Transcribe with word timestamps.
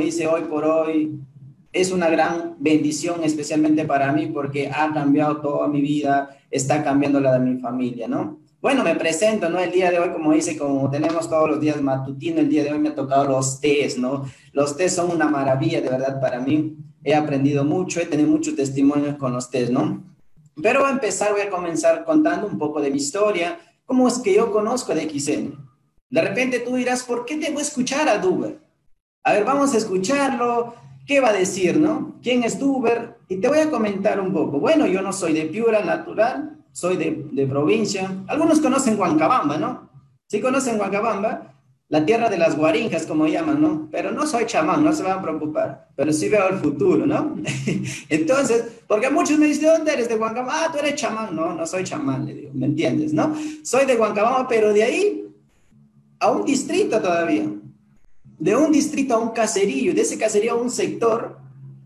dice 0.00 0.26
hoy 0.26 0.42
por 0.42 0.64
hoy, 0.64 1.20
es 1.72 1.92
una 1.92 2.08
gran 2.10 2.56
bendición, 2.58 3.22
especialmente 3.22 3.84
para 3.84 4.12
mí, 4.12 4.26
porque 4.26 4.68
ha 4.68 4.92
cambiado 4.92 5.40
toda 5.40 5.68
mi 5.68 5.80
vida, 5.80 6.36
está 6.50 6.82
cambiando 6.82 7.20
la 7.20 7.38
de 7.38 7.40
mi 7.40 7.60
familia, 7.60 8.08
¿no? 8.08 8.40
Bueno, 8.60 8.84
me 8.84 8.94
presento, 8.94 9.48
¿no? 9.48 9.58
El 9.58 9.70
día 9.70 9.90
de 9.90 9.98
hoy, 9.98 10.10
como 10.10 10.32
dice, 10.32 10.58
como 10.58 10.90
tenemos 10.90 11.30
todos 11.30 11.48
los 11.48 11.60
días 11.60 11.80
matutino, 11.80 12.40
el 12.40 12.48
día 12.48 12.62
de 12.62 12.72
hoy 12.72 12.78
me 12.78 12.90
ha 12.90 12.94
tocado 12.94 13.24
los 13.24 13.60
test, 13.60 13.98
¿no? 13.98 14.26
Los 14.52 14.76
test 14.76 14.96
son 14.96 15.10
una 15.10 15.28
maravilla, 15.28 15.80
de 15.80 15.88
verdad, 15.88 16.20
para 16.20 16.40
mí. 16.40 16.76
He 17.02 17.14
aprendido 17.14 17.64
mucho, 17.64 18.00
he 18.00 18.06
tenido 18.06 18.28
muchos 18.28 18.56
testimonios 18.56 19.16
con 19.16 19.32
los 19.32 19.48
test, 19.48 19.70
¿no? 19.70 20.04
Pero 20.60 20.80
voy 20.80 20.90
a 20.90 20.92
empezar, 20.92 21.32
voy 21.32 21.40
a 21.40 21.48
comenzar 21.48 22.04
contando 22.04 22.46
un 22.46 22.58
poco 22.58 22.82
de 22.82 22.90
mi 22.90 22.98
historia, 22.98 23.58
cómo 23.86 24.08
es 24.08 24.18
que 24.18 24.34
yo 24.34 24.52
conozco 24.52 24.94
de 24.94 25.08
XN. 25.08 25.54
De 26.10 26.20
repente 26.20 26.58
tú 26.58 26.74
dirás, 26.74 27.04
¿por 27.04 27.24
qué 27.24 27.38
debo 27.38 27.60
escuchar 27.60 28.08
a 28.08 28.18
Duber? 28.18 28.58
A 29.22 29.34
ver, 29.34 29.44
vamos 29.44 29.74
a 29.74 29.76
escucharlo, 29.76 30.74
¿qué 31.06 31.20
va 31.20 31.28
a 31.28 31.32
decir, 31.34 31.78
no? 31.78 32.14
¿Quién 32.22 32.42
es 32.42 32.58
Duber? 32.58 33.18
Y 33.28 33.36
te 33.36 33.48
voy 33.48 33.58
a 33.58 33.70
comentar 33.70 34.18
un 34.18 34.32
poco. 34.32 34.58
Bueno, 34.58 34.86
yo 34.86 35.02
no 35.02 35.12
soy 35.12 35.34
de 35.34 35.44
Piura 35.44 35.84
natural, 35.84 36.56
soy 36.72 36.96
de, 36.96 37.46
provincia. 37.46 38.10
Algunos 38.28 38.60
conocen 38.60 38.98
Huancabamba, 38.98 39.58
¿no? 39.58 39.90
Sí 40.26 40.40
conocen 40.40 40.80
Huancabamba, 40.80 41.54
la 41.88 42.06
tierra 42.06 42.30
de 42.30 42.38
las 42.38 42.56
guarinjas, 42.56 43.04
como 43.04 43.26
llaman, 43.26 43.60
¿no? 43.60 43.88
Pero 43.90 44.10
no 44.12 44.26
soy 44.26 44.46
chamán, 44.46 44.82
no 44.82 44.92
se 44.92 45.02
van 45.02 45.18
a 45.18 45.22
preocupar, 45.22 45.88
pero 45.96 46.12
sí 46.12 46.28
veo 46.28 46.48
el 46.48 46.58
futuro, 46.58 47.04
¿no? 47.04 47.36
Entonces, 48.08 48.80
porque 48.86 49.10
muchos 49.10 49.38
me 49.38 49.46
dicen, 49.46 49.64
¿de 49.64 49.70
dónde 49.70 49.92
eres? 49.92 50.08
¿De 50.08 50.14
Huancabamba? 50.14 50.64
Ah, 50.64 50.72
tú 50.72 50.78
eres 50.78 50.94
chamán. 50.94 51.36
No, 51.36 51.52
no 51.52 51.66
soy 51.66 51.84
chamán, 51.84 52.24
le 52.24 52.34
digo, 52.34 52.50
¿me 52.54 52.66
entiendes, 52.66 53.12
no? 53.12 53.34
Soy 53.64 53.84
de 53.84 53.96
Huancabamba, 53.96 54.48
pero 54.48 54.72
de 54.72 54.82
ahí 54.82 55.34
a 56.20 56.30
un 56.30 56.46
distrito 56.46 57.00
todavía. 57.00 57.44
De 58.40 58.56
un 58.56 58.72
distrito 58.72 59.14
a 59.14 59.18
un 59.18 59.30
caserío, 59.30 59.94
de 59.94 60.00
ese 60.00 60.18
caserío 60.18 60.54
a 60.54 60.56
un 60.56 60.70
sector 60.70 61.40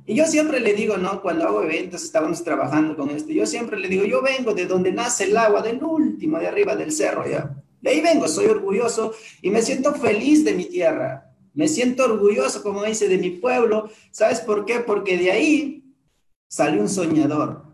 y 0.07 0.15
yo 0.15 0.27
siempre 0.27 0.61
le 0.61 0.75
digo, 0.75 0.99
¿no? 0.99 1.23
Cuando 1.23 1.47
hago 1.47 1.63
eventos, 1.63 2.05
estábamos 2.05 2.45
trabajando 2.45 2.95
con 2.97 3.09
esto, 3.11 3.33
yo 3.33 3.47
siempre 3.47 3.79
le 3.79 3.89
digo, 3.89 4.05
yo 4.05 4.21
vengo 4.23 4.53
de 4.53 4.67
donde 4.67 4.93
nace 4.93 5.25
el 5.25 5.37
agua, 5.37 5.63
del 5.63 5.83
último, 5.83 6.39
de 6.39 6.47
arriba 6.47 6.77
del 6.77 6.93
cerro, 6.93 7.27
ya. 7.27 7.55
De 7.81 7.91
ahí 7.91 8.01
vengo, 8.01 8.29
soy 8.29 8.47
orgulloso 8.47 9.15
y 9.41 9.51
me 9.51 9.63
siento 9.63 9.95
feliz 9.95 10.45
de 10.45 10.55
mi 10.55 10.67
tierra. 10.67 11.31
Me 11.55 11.69
siento 11.69 12.05
orgulloso, 12.05 12.63
como 12.63 12.83
dice, 12.83 13.09
de 13.09 13.17
mi 13.19 13.31
pueblo. 13.31 13.91
¿Sabes 14.11 14.41
por 14.41 14.65
qué? 14.65 14.81
Porque 14.81 15.17
de 15.17 15.31
ahí 15.31 15.95
salió 16.49 16.81
un 16.83 16.89
soñador. 16.89 17.65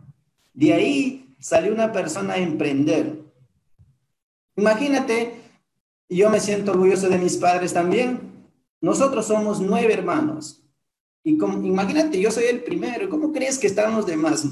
De 0.53 0.73
ahí 0.73 1.35
salió 1.41 1.73
una 1.73 1.91
persona 1.91 2.35
a 2.35 2.39
emprender. 2.39 3.23
Imagínate, 4.57 5.35
yo 6.09 6.29
me 6.29 6.41
siento 6.41 6.73
orgulloso 6.73 7.09
de 7.09 7.19
mis 7.19 7.37
padres 7.37 7.73
también. 7.73 8.30
Nosotros 8.81 9.27
somos 9.27 9.61
nueve 9.61 9.93
hermanos. 9.93 10.65
Y 11.23 11.37
como, 11.37 11.65
imagínate, 11.67 12.21
yo 12.21 12.31
soy 12.31 12.45
el 12.45 12.63
primero, 12.63 13.09
¿cómo 13.11 13.33
crees 13.33 13.59
que 13.59 13.67
estamos 13.67 14.07
de 14.07 14.17
más? 14.17 14.47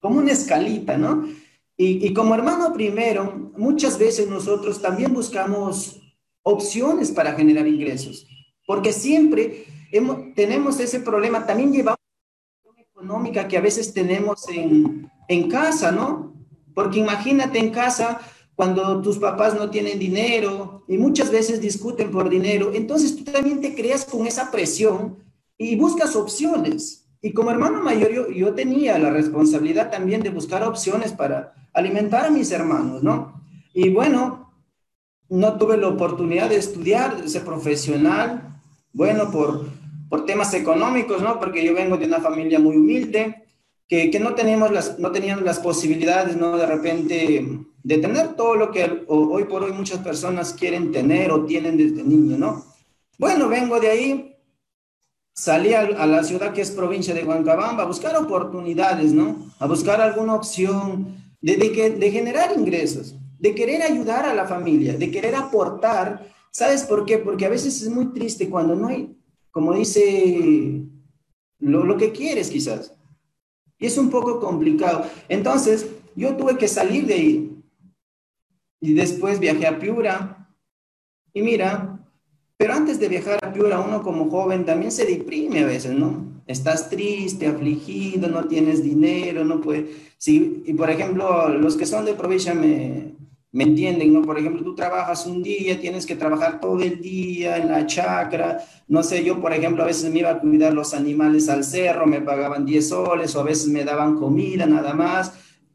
Como 0.00 0.18
una 0.18 0.32
escalita, 0.32 0.96
¿no? 0.96 1.28
Y, 1.76 2.06
y 2.06 2.12
como 2.12 2.34
hermano 2.34 2.72
primero, 2.72 3.52
muchas 3.56 3.98
veces 3.98 4.28
nosotros 4.28 4.82
también 4.82 5.14
buscamos 5.14 6.00
opciones 6.42 7.12
para 7.12 7.34
generar 7.34 7.66
ingresos, 7.68 8.26
porque 8.66 8.92
siempre 8.92 9.66
hemos, 9.92 10.34
tenemos 10.34 10.80
ese 10.80 11.00
problema, 11.00 11.46
también 11.46 11.72
llevamos 11.72 11.98
económica 12.76 13.46
que 13.46 13.56
a 13.56 13.60
veces 13.60 13.94
tenemos 13.94 14.48
en, 14.48 15.08
en 15.28 15.48
casa, 15.48 15.92
¿no? 15.92 16.34
Porque 16.74 16.98
imagínate 16.98 17.58
en 17.58 17.70
casa 17.70 18.20
cuando 18.58 19.00
tus 19.02 19.18
papás 19.18 19.54
no 19.54 19.70
tienen 19.70 20.00
dinero 20.00 20.82
y 20.88 20.98
muchas 20.98 21.30
veces 21.30 21.60
discuten 21.60 22.10
por 22.10 22.28
dinero, 22.28 22.72
entonces 22.74 23.14
tú 23.14 23.22
también 23.22 23.60
te 23.60 23.72
creas 23.72 24.04
con 24.04 24.26
esa 24.26 24.50
presión 24.50 25.16
y 25.56 25.76
buscas 25.76 26.16
opciones. 26.16 27.08
Y 27.22 27.32
como 27.32 27.52
hermano 27.52 27.80
mayor, 27.84 28.10
yo, 28.10 28.28
yo, 28.30 28.54
tenía 28.54 28.98
la 28.98 29.10
responsabilidad 29.10 29.92
también 29.92 30.24
de 30.24 30.30
buscar 30.30 30.64
opciones 30.64 31.12
para 31.12 31.54
alimentar 31.72 32.26
a 32.26 32.30
mis 32.30 32.50
hermanos, 32.50 33.00
¿no? 33.00 33.40
Y 33.72 33.90
bueno, 33.90 34.52
no 35.28 35.56
tuve 35.56 35.76
la 35.76 35.86
oportunidad 35.86 36.48
de 36.48 36.56
estudiar, 36.56 37.22
de 37.22 37.28
ser 37.28 37.44
profesional, 37.44 38.60
bueno, 38.92 39.30
por, 39.30 39.68
por 40.08 40.26
temas 40.26 40.52
económicos, 40.52 41.22
¿no? 41.22 41.38
Porque 41.38 41.64
yo 41.64 41.74
vengo 41.74 41.96
de 41.96 42.06
una 42.06 42.18
familia 42.18 42.58
muy 42.58 42.76
humilde, 42.76 43.36
que, 43.86 44.10
que 44.10 44.18
no, 44.18 44.34
teníamos 44.34 44.72
las, 44.72 44.98
no 44.98 45.12
teníamos 45.12 45.44
las 45.44 45.60
posibilidades, 45.60 46.36
¿no? 46.36 46.56
De 46.56 46.66
repente 46.66 47.67
de 47.82 47.98
tener 47.98 48.34
todo 48.34 48.54
lo 48.54 48.70
que 48.70 49.04
hoy 49.06 49.44
por 49.44 49.62
hoy 49.62 49.72
muchas 49.72 50.00
personas 50.00 50.52
quieren 50.52 50.92
tener 50.92 51.30
o 51.30 51.44
tienen 51.44 51.76
desde 51.76 52.02
niño, 52.02 52.36
¿no? 52.36 52.64
Bueno, 53.18 53.48
vengo 53.48 53.80
de 53.80 53.90
ahí, 53.90 54.36
salí 55.34 55.72
a, 55.74 56.06
la 56.06 56.24
ciudad 56.24 56.52
que 56.52 56.60
es 56.60 56.70
provincia 56.70 57.14
de 57.14 57.24
Huancabamba 57.24 57.84
a 57.84 57.86
buscar 57.86 58.16
oportunidades, 58.16 59.12
¿no? 59.12 59.52
A 59.58 59.66
buscar 59.66 60.00
alguna 60.00 60.34
opción 60.34 61.16
de, 61.40 61.56
de, 61.56 61.90
de 61.90 62.10
generar 62.10 62.52
ingresos, 62.56 63.14
de 63.38 63.54
querer 63.54 63.82
ayudar 63.82 64.26
a 64.26 64.34
la 64.34 64.46
familia, 64.46 64.96
de 64.96 65.10
querer 65.10 65.34
aportar. 65.34 66.32
¿Sabes 66.50 66.82
por 66.84 67.04
qué? 67.04 67.18
Porque 67.18 67.46
a 67.46 67.50
veces 67.50 67.82
es 67.82 67.88
muy 67.88 68.12
triste 68.12 68.50
cuando 68.50 68.74
no 68.74 68.88
hay, 68.88 69.16
como 69.50 69.74
dice, 69.74 70.82
lo, 71.60 71.84
lo 71.84 71.96
que 71.96 72.12
quieres 72.12 72.50
quizás. 72.50 72.92
Y 73.78 73.86
es 73.86 73.96
un 73.96 74.10
poco 74.10 74.40
complicado. 74.40 75.04
Entonces, 75.28 75.86
yo 76.16 76.36
tuve 76.36 76.56
que 76.56 76.66
salir 76.66 77.06
de 77.06 77.14
ahí. 77.14 77.47
Y 78.80 78.94
después 78.94 79.40
viajé 79.40 79.66
a 79.66 79.78
Piura. 79.78 80.48
Y 81.32 81.42
mira, 81.42 81.98
pero 82.56 82.74
antes 82.74 82.98
de 82.98 83.08
viajar 83.08 83.38
a 83.42 83.52
Piura, 83.52 83.78
uno 83.78 84.02
como 84.02 84.28
joven 84.28 84.64
también 84.64 84.90
se 84.90 85.06
deprime 85.06 85.60
a 85.60 85.66
veces, 85.66 85.92
¿no? 85.92 86.26
Estás 86.46 86.90
triste, 86.90 87.46
afligido, 87.46 88.28
no 88.28 88.48
tienes 88.48 88.82
dinero, 88.82 89.44
no 89.44 89.60
puedes... 89.60 89.90
Sí, 90.16 90.64
y 90.66 90.72
por 90.74 90.90
ejemplo, 90.90 91.48
los 91.50 91.76
que 91.76 91.86
son 91.86 92.04
de 92.04 92.14
provincia 92.14 92.54
me, 92.54 93.14
entienden, 93.52 94.12
¿no? 94.12 94.22
Por 94.22 94.38
ejemplo, 94.38 94.64
tú 94.64 94.74
trabajas 94.74 95.26
un 95.26 95.42
día, 95.42 95.78
tienes 95.78 96.06
que 96.06 96.16
trabajar 96.16 96.60
todo 96.60 96.80
el 96.80 97.00
día 97.00 97.58
en 97.58 97.68
la 97.68 97.86
chacra, 97.86 98.58
no 98.88 99.02
sé, 99.02 99.22
yo 99.22 99.40
por 99.40 99.52
ejemplo 99.52 99.82
a 99.82 99.86
veces 99.86 100.10
me 100.10 100.20
iba 100.20 100.30
a 100.30 100.40
cuidar 100.40 100.72
los 100.72 100.94
animales 100.94 101.48
al 101.48 101.62
cerro, 101.62 102.06
me 102.06 102.20
pagaban 102.20 102.64
10 102.64 102.88
soles 102.88 103.36
o 103.36 103.40
a 103.40 103.44
veces 103.44 103.68
me 103.68 103.84
daban 103.84 104.16
comida 104.16 104.66
nada 104.66 104.94
más 104.94 105.32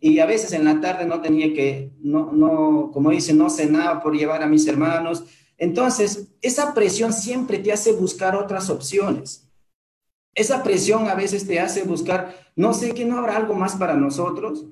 y 0.09 0.19
a 0.19 0.25
veces 0.25 0.51
en 0.53 0.65
la 0.65 0.81
tarde 0.81 1.05
no 1.05 1.21
tenía 1.21 1.53
que, 1.53 1.91
no, 2.01 2.31
no, 2.31 2.91
como 2.91 3.11
dicen, 3.11 3.37
no 3.37 3.49
cenaba 3.49 4.01
por 4.01 4.15
llevar 4.15 4.43
a 4.43 4.47
mis 4.47 4.67
hermanos 4.67 5.23
entonces, 5.57 6.27
esa 6.41 6.73
presión 6.73 7.13
siempre 7.13 7.59
te 7.59 7.71
hace 7.71 7.93
buscar 7.93 8.35
otras 8.35 8.69
opciones. 8.69 9.49
Esa 10.35 10.63
presión 10.63 11.07
a 11.07 11.15
veces 11.15 11.47
te 11.47 11.59
hace 11.59 11.83
buscar, 11.83 12.35
no 12.55 12.73
sé, 12.73 12.93
que 12.93 13.05
no 13.05 13.17
habrá 13.17 13.37
algo 13.37 13.53
más 13.53 13.75
para 13.75 13.95
nosotros 13.95 14.65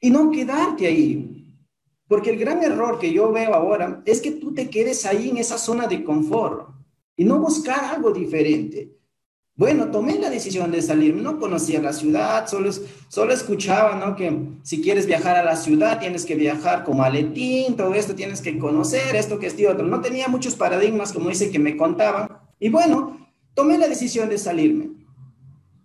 y 0.00 0.10
no 0.10 0.30
quedarte 0.30 0.86
ahí. 0.86 1.54
Porque 2.08 2.30
el 2.30 2.38
gran 2.38 2.62
error 2.62 2.98
que 2.98 3.12
yo 3.12 3.30
veo 3.30 3.54
ahora 3.54 4.02
es 4.06 4.20
que 4.20 4.32
tú 4.32 4.54
te 4.54 4.70
quedes 4.70 5.04
ahí 5.06 5.30
en 5.30 5.36
esa 5.36 5.58
zona 5.58 5.86
de 5.86 6.02
confort 6.02 6.70
y 7.16 7.24
no 7.24 7.38
buscar 7.38 7.84
algo 7.84 8.10
diferente. 8.10 8.96
Bueno, 9.58 9.90
tomé 9.90 10.18
la 10.18 10.28
decisión 10.28 10.70
de 10.70 10.82
salir, 10.82 11.14
no 11.14 11.38
conocía 11.38 11.80
la 11.80 11.94
ciudad, 11.94 12.46
solo, 12.46 12.70
solo 13.08 13.32
escuchaba, 13.32 13.96
¿no? 13.96 14.14
Que 14.14 14.38
si 14.62 14.82
quieres 14.82 15.06
viajar 15.06 15.34
a 15.34 15.42
la 15.42 15.56
ciudad, 15.56 15.98
tienes 15.98 16.26
que 16.26 16.34
viajar 16.34 16.84
como 16.84 17.02
aletín, 17.02 17.74
todo 17.74 17.94
esto 17.94 18.14
tienes 18.14 18.42
que 18.42 18.58
conocer, 18.58 19.16
esto 19.16 19.38
que 19.38 19.46
este 19.46 19.66
otro. 19.66 19.86
No 19.86 20.02
tenía 20.02 20.28
muchos 20.28 20.56
paradigmas, 20.56 21.10
como 21.10 21.30
dice, 21.30 21.50
que 21.50 21.58
me 21.58 21.74
contaban. 21.74 22.28
Y 22.60 22.68
bueno, 22.68 23.26
tomé 23.54 23.78
la 23.78 23.88
decisión 23.88 24.28
de 24.28 24.36
salirme. 24.36 24.90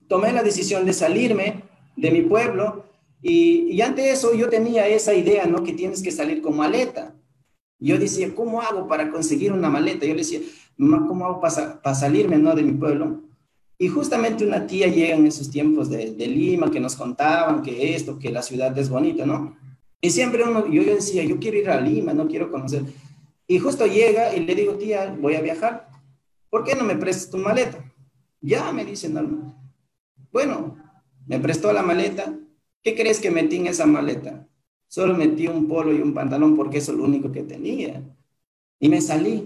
Tomé 0.10 0.34
la 0.34 0.44
decisión 0.44 0.86
de 0.86 0.92
salirme 0.92 1.64
de 1.96 2.12
mi 2.12 2.24
pueblo 2.24 2.84
y, 3.22 3.72
y 3.72 3.82
ante 3.82 4.12
eso 4.12 4.34
yo 4.34 4.50
tenía 4.50 4.86
esa 4.90 5.14
idea, 5.14 5.46
¿no? 5.46 5.64
Que 5.64 5.72
tienes 5.72 6.04
que 6.04 6.12
salir 6.12 6.42
como 6.42 6.58
maleta. 6.58 7.16
Yo 7.80 7.98
decía, 7.98 8.36
¿cómo 8.36 8.62
hago 8.62 8.90
para 8.90 9.10
conseguir 9.10 9.54
una 9.54 9.70
maleta? 9.70 10.06
Yo 10.06 10.14
le 10.14 10.24
decía, 10.24 10.42
¿cómo 10.78 11.26
hago 11.26 11.40
para, 11.40 11.82
para 11.82 11.96
salirme, 11.96 12.38
¿no? 12.38 12.54
De 12.54 12.64
mi 12.64 12.74
pueblo. 12.74 13.31
Y 13.82 13.88
justamente 13.88 14.46
una 14.46 14.68
tía 14.68 14.86
llega 14.86 15.16
en 15.16 15.26
esos 15.26 15.50
tiempos 15.50 15.90
de, 15.90 16.14
Lima 16.16 16.70
que 16.70 16.80
nos 16.80 16.96
contaban 16.96 17.64
que 17.64 17.96
esto, 17.96 18.20
que 18.20 18.30
la 18.30 18.44
ciudad 18.44 18.78
es 18.78 18.90
bonita, 18.90 19.26
¿no? 19.26 19.58
Y 20.00 20.12
siempre 20.12 20.44
uno, 20.44 20.68
yo, 20.68 20.84
yo 20.84 20.94
decía, 20.94 21.24
yo 21.24 21.40
quiero 21.40 21.58
ir 21.58 21.68
a 21.68 21.82
Lima, 21.82 22.14
no 22.14 22.28
quiero 22.28 22.52
conocer. 22.52 22.84
Y 23.48 23.58
justo 23.58 23.88
llega 23.88 24.36
y 24.36 24.42
le 24.42 24.54
digo, 24.54 24.76
tía, 24.76 25.18
voy 25.20 25.34
a 25.34 25.42
viajar. 25.42 25.90
¿Por 26.52 26.64
qué 26.64 26.76
no 26.76 26.84
me 26.84 26.96
prestas 26.96 27.32
tu 27.32 27.40
maleta? 27.40 27.84
Ya, 28.40 28.72
me 28.72 28.86
dice 28.86 29.10
Norma. 29.10 29.60
Bueno, 30.32 30.78
me 31.26 31.40
prestó 31.40 31.74
la 31.74 31.82
maleta. 31.82 32.38
¿Qué 32.84 32.94
crees 32.94 33.20
que 33.20 33.32
metí 33.32 33.56
en 33.56 33.66
esa 33.66 33.88
maleta? 33.88 34.48
Solo 34.90 35.16
metí 35.16 35.48
un 35.48 35.68
polo 35.68 35.92
y 35.92 36.02
un 36.04 36.14
pantalón 36.14 36.56
porque 36.56 36.78
eso 36.78 36.92
es 36.92 37.00
lo 37.00 37.06
único 37.06 37.32
que 37.32 37.42
tenía. 37.42 38.00
Y 38.80 38.90
me 38.90 39.02
salí. 39.02 39.44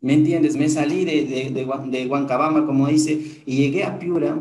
¿Me 0.00 0.14
entiendes? 0.14 0.56
Me 0.56 0.68
salí 0.68 1.04
de, 1.04 1.50
de, 1.50 2.66
como 2.66 2.88
dice, 2.88 3.42
y 3.44 3.56
llegué 3.56 3.84
a 3.84 3.98
Piura. 3.98 4.38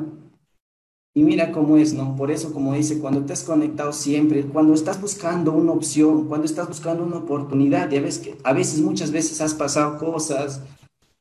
Y 1.13 1.23
mira 1.23 1.51
cómo 1.51 1.75
es, 1.77 1.94
¿no? 1.94 2.15
Por 2.15 2.31
eso, 2.31 2.53
como 2.53 2.75
dice, 2.75 3.00
cuando 3.00 3.19
estás 3.21 3.44
conectado 3.44 3.91
siempre, 3.91 4.44
cuando 4.44 4.73
estás 4.73 5.01
buscando 5.01 5.51
una 5.51 5.73
opción, 5.73 6.27
cuando 6.27 6.45
estás 6.45 6.67
buscando 6.67 7.03
una 7.03 7.17
oportunidad, 7.17 7.89
ya 7.89 8.00
ves 8.00 8.19
que 8.19 8.38
a 8.44 8.53
veces, 8.53 8.79
muchas 8.79 9.11
veces 9.11 9.41
has 9.41 9.53
pasado 9.53 9.97
cosas, 9.97 10.61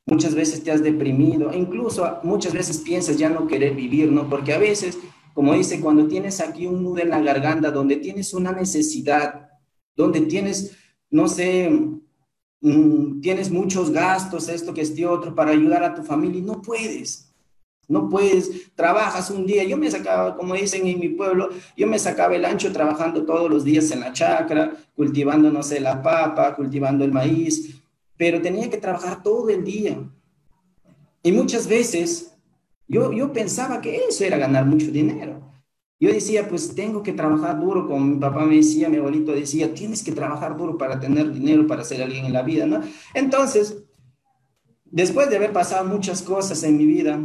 muchas 0.07 0.35
veces 0.35 0.63
te 0.63 0.71
has 0.71 0.83
deprimido, 0.83 1.53
incluso 1.53 2.07
muchas 2.23 2.53
veces 2.53 2.79
piensas 2.79 3.17
ya 3.17 3.31
no 3.31 3.47
querer 3.47 3.75
vivir, 3.75 4.13
¿no? 4.13 4.29
Porque 4.29 4.53
a 4.53 4.59
veces, 4.59 4.99
como 5.35 5.55
dice, 5.55 5.81
cuando 5.81 6.07
tienes 6.07 6.41
aquí 6.41 6.67
un 6.67 6.83
nudo 6.83 6.99
en 6.99 7.09
la 7.09 7.21
garganta, 7.21 7.71
donde 7.71 7.97
tienes 7.97 8.35
una 8.35 8.53
necesidad, 8.53 9.49
donde 9.97 10.21
tienes, 10.21 10.77
no 11.11 11.27
sé, 11.29 11.71
mm, 12.61 13.21
tienes 13.21 13.51
muchos 13.51 13.91
gastos, 13.91 14.49
esto 14.49 14.75
que 14.75 14.83
este 14.83 15.07
otro, 15.07 15.35
para 15.35 15.53
ayudar 15.53 15.85
a 15.85 15.95
tu 15.95 16.03
familia 16.03 16.39
y 16.39 16.43
no 16.43 16.61
puedes. 16.61 17.29
No 17.89 18.09
puedes, 18.11 18.75
trabajas 18.75 19.31
un 19.31 19.47
día, 19.47 19.65
yo 19.65 19.79
me 19.79 19.91
sacaba, 19.91 20.37
como 20.37 20.55
dicen 20.55 20.87
en 20.87 21.01
mi 21.01 21.09
pueblo, 21.09 21.49
yo 21.75 21.87
me 21.87 21.99
sacaba 21.99 22.37
el 22.37 22.45
ancho 22.45 22.71
trabajando 22.71 23.25
todos 23.25 23.49
los 23.49 23.65
días 23.65 23.91
en 23.91 24.01
la 24.01 24.13
chacra, 24.13 24.75
cultivando, 24.95 25.51
no 25.51 25.63
sé, 25.63 25.81
la 25.81 26.03
papa, 26.03 26.55
cultivando 26.55 27.03
el 27.03 27.13
maíz, 27.13 27.81
pero 28.19 28.43
tenía 28.43 28.69
que 28.69 28.77
trabajar 28.77 29.23
todo 29.23 29.49
el 29.49 29.65
día. 29.65 29.99
Y 31.23 31.33
muchas 31.33 31.67
veces 31.67 32.35
yo, 32.87 33.11
yo 33.13 33.33
pensaba 33.33 33.81
que 33.81 33.97
eso 34.09 34.23
era 34.23 34.37
ganar 34.37 34.67
mucho 34.67 34.91
dinero. 34.91 35.48
Yo 36.01 36.13
decía, 36.13 36.49
pues 36.49 36.75
tengo 36.75 37.03
que 37.03 37.13
trabajar 37.13 37.61
duro, 37.61 37.87
como 37.87 38.05
mi 38.05 38.19
papá 38.19 38.45
me 38.45 38.57
decía, 38.57 38.89
mi 38.89 38.99
abuelito 38.99 39.33
decía, 39.33 39.75
tienes 39.75 40.05
que 40.05 40.13
trabajar 40.13 40.57
duro 40.57 40.79
para 40.79 41.01
tener 41.01 41.33
dinero, 41.33 41.67
para 41.67 41.83
ser 41.85 42.03
alguien 42.03 42.25
en 42.25 42.33
la 42.33 42.43
vida, 42.43 42.67
¿no? 42.67 42.83
Entonces, 43.15 43.83
después 44.85 45.29
de 45.29 45.37
haber 45.37 45.53
pasado 45.53 45.85
muchas 45.85 46.23
cosas 46.23 46.63
en 46.63 46.77
mi 46.77 46.87
vida, 46.87 47.21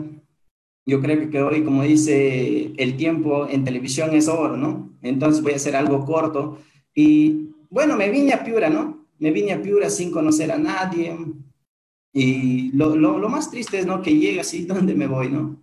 yo 0.86 1.02
creo 1.02 1.30
que 1.30 1.42
hoy, 1.42 1.64
como 1.64 1.84
dice, 1.84 2.74
el 2.78 2.98
tiempo 2.98 3.48
en 3.48 3.64
televisión 3.64 4.14
es 4.16 4.28
oro, 4.28 4.58
¿no? 4.58 4.98
Entonces 5.02 5.42
voy 5.42 5.54
a 5.54 5.58
hacer 5.58 5.76
algo 5.76 6.04
corto. 6.04 6.58
Y 6.94 7.52
bueno, 7.70 7.96
me 7.96 8.10
vine 8.10 8.34
a 8.34 8.44
Piura, 8.44 8.70
¿no? 8.70 9.08
Me 9.20 9.32
vine 9.32 9.54
a 9.54 9.62
Piura 9.62 9.90
sin 9.90 10.12
conocer 10.12 10.52
a 10.52 10.58
nadie. 10.58 11.16
Y 12.12 12.72
lo, 12.74 12.96
lo, 12.96 13.18
lo 13.18 13.30
más 13.30 13.50
triste 13.50 13.80
es, 13.80 13.86
¿no? 13.86 14.02
Que 14.02 14.18
llega 14.18 14.42
así, 14.42 14.66
¿dónde 14.66 14.94
me 14.94 15.08
voy, 15.08 15.30
no? 15.30 15.63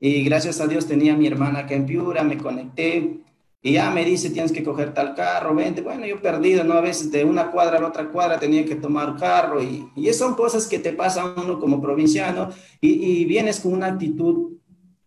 Y 0.00 0.24
gracias 0.24 0.60
a 0.60 0.66
Dios 0.66 0.86
tenía 0.86 1.14
a 1.14 1.16
mi 1.16 1.26
hermana 1.26 1.60
acá 1.60 1.74
en 1.74 1.86
Piura, 1.86 2.22
me 2.24 2.38
conecté. 2.38 3.20
Y 3.62 3.72
ya 3.72 3.90
me 3.90 4.04
dice, 4.04 4.28
tienes 4.28 4.52
que 4.52 4.62
coger 4.62 4.92
tal 4.92 5.14
carro, 5.14 5.54
vente. 5.54 5.80
Bueno, 5.80 6.04
yo 6.06 6.20
perdido, 6.20 6.64
¿no? 6.64 6.74
A 6.74 6.82
veces 6.82 7.10
de 7.10 7.24
una 7.24 7.50
cuadra 7.50 7.78
a 7.78 7.80
la 7.80 7.88
otra 7.88 8.10
cuadra 8.10 8.38
tenía 8.38 8.64
que 8.66 8.74
tomar 8.74 9.16
carro 9.16 9.62
y, 9.62 9.88
y 9.96 10.12
son 10.12 10.34
cosas 10.34 10.66
que 10.66 10.78
te 10.78 10.92
pasan 10.92 11.32
uno 11.38 11.58
como 11.58 11.80
provinciano 11.80 12.50
y, 12.80 12.90
y 12.90 13.24
vienes 13.24 13.60
con 13.60 13.72
una 13.72 13.86
actitud, 13.86 14.58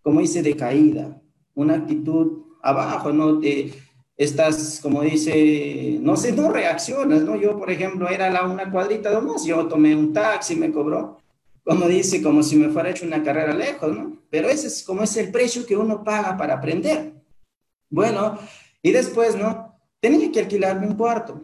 como 0.02 0.22
dice, 0.22 0.42
de 0.42 0.56
caída, 0.56 1.22
una 1.54 1.76
actitud 1.76 2.46
abajo, 2.64 3.14
¿no? 3.14 3.40
Te, 3.40 3.72
estás, 4.18 4.80
como 4.82 5.04
dice, 5.04 6.00
no 6.02 6.18
sé, 6.18 6.32
no 6.32 6.52
reaccionas, 6.52 7.22
¿no? 7.22 7.36
Yo, 7.36 7.58
por 7.58 7.70
ejemplo, 7.70 8.10
era 8.10 8.30
la, 8.30 8.48
una 8.48 8.72
cuadrita 8.72 9.12
de 9.12 9.22
más, 9.22 9.46
yo 9.46 9.68
tomé 9.68 9.96
un 9.96 10.12
taxi, 10.12 10.56
me 10.56 10.72
cobró, 10.72 11.17
como 11.68 11.86
dice, 11.90 12.24
como 12.24 12.44
si 12.44 12.56
me 12.56 12.70
fuera 12.70 12.92
hecho 12.92 13.06
una 13.06 13.22
carrera 13.22 13.54
lejos, 13.54 13.94
¿no? 13.94 14.24
Pero 14.30 14.48
ese 14.48 14.68
es 14.68 14.84
como 14.84 15.04
es 15.04 15.18
el 15.18 15.32
precio 15.32 15.66
que 15.66 15.76
uno 15.76 16.02
paga 16.02 16.38
para 16.38 16.54
aprender. 16.54 17.14
Bueno, 17.90 18.40
y 18.82 18.94
después, 18.94 19.36
¿no? 19.36 19.78
Tenía 20.00 20.32
que 20.32 20.40
alquilarme 20.40 20.88
un 20.88 20.96
cuarto. 20.96 21.44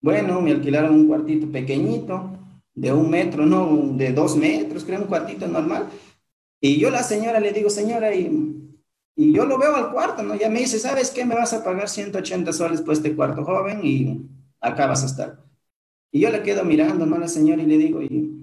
Bueno, 0.00 0.40
me 0.40 0.52
alquilaron 0.52 0.94
un 0.94 1.08
cuartito 1.08 1.50
pequeñito, 1.50 2.38
de 2.72 2.92
un 2.92 3.10
metro, 3.10 3.44
no, 3.44 3.94
de 3.96 4.12
dos 4.12 4.36
metros, 4.36 4.84
creo, 4.84 5.00
un 5.00 5.08
cuartito 5.08 5.48
normal. 5.48 5.88
Y 6.60 6.78
yo 6.78 6.88
la 6.90 7.02
señora 7.02 7.40
le 7.40 7.52
digo, 7.52 7.68
señora, 7.68 8.14
y, 8.14 8.30
y 9.16 9.32
yo 9.32 9.44
lo 9.44 9.58
veo 9.58 9.74
al 9.74 9.90
cuarto, 9.90 10.22
¿no? 10.22 10.36
Ya 10.36 10.48
me 10.48 10.60
dice, 10.60 10.78
¿sabes 10.78 11.10
qué? 11.10 11.24
Me 11.24 11.34
vas 11.34 11.52
a 11.52 11.64
pagar 11.64 11.88
180 11.88 12.52
soles 12.52 12.80
por 12.80 12.92
este 12.92 13.16
cuarto 13.16 13.44
joven 13.44 13.80
y 13.82 14.20
acá 14.60 14.86
vas 14.86 15.02
a 15.02 15.06
estar. 15.06 15.49
Y 16.12 16.20
yo 16.20 16.30
le 16.30 16.42
quedo 16.42 16.64
mirando, 16.64 17.06
¿no? 17.06 17.16
A 17.16 17.20
la 17.20 17.28
señora 17.28 17.62
y 17.62 17.66
le 17.66 17.78
digo, 17.78 18.02
¿y 18.02 18.40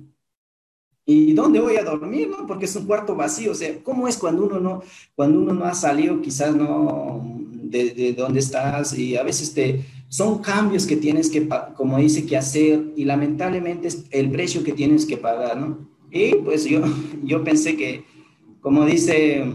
¿Y 1.09 1.31
dónde 1.31 1.61
voy 1.61 1.77
a 1.77 1.85
dormir? 1.85 2.27
No? 2.27 2.45
Porque 2.45 2.65
es 2.65 2.75
un 2.75 2.85
cuarto 2.85 3.15
vacío. 3.15 3.53
O 3.53 3.55
sea, 3.55 3.73
¿cómo 3.81 4.09
es 4.09 4.17
cuando 4.17 4.43
uno 4.43 4.59
no, 4.59 4.83
cuando 5.15 5.39
uno 5.39 5.53
no 5.53 5.63
ha 5.63 5.73
salido 5.73 6.21
quizás 6.21 6.53
no 6.53 7.23
de, 7.49 7.91
de 7.91 8.11
donde 8.11 8.41
estás? 8.41 8.97
Y 8.99 9.15
a 9.15 9.23
veces 9.23 9.53
te, 9.53 9.85
son 10.09 10.39
cambios 10.39 10.85
que 10.85 10.97
tienes 10.97 11.29
que, 11.29 11.47
como 11.77 11.97
dice, 11.97 12.25
que 12.25 12.35
hacer 12.35 12.91
y 12.97 13.05
lamentablemente 13.05 13.87
es 13.87 14.03
el 14.11 14.29
precio 14.29 14.65
que 14.65 14.73
tienes 14.73 15.05
que 15.05 15.15
pagar, 15.15 15.55
¿no? 15.55 15.87
Y 16.11 16.35
pues 16.35 16.65
yo, 16.65 16.81
yo 17.23 17.41
pensé 17.41 17.77
que, 17.77 18.03
como 18.59 18.85
dice, 18.85 19.45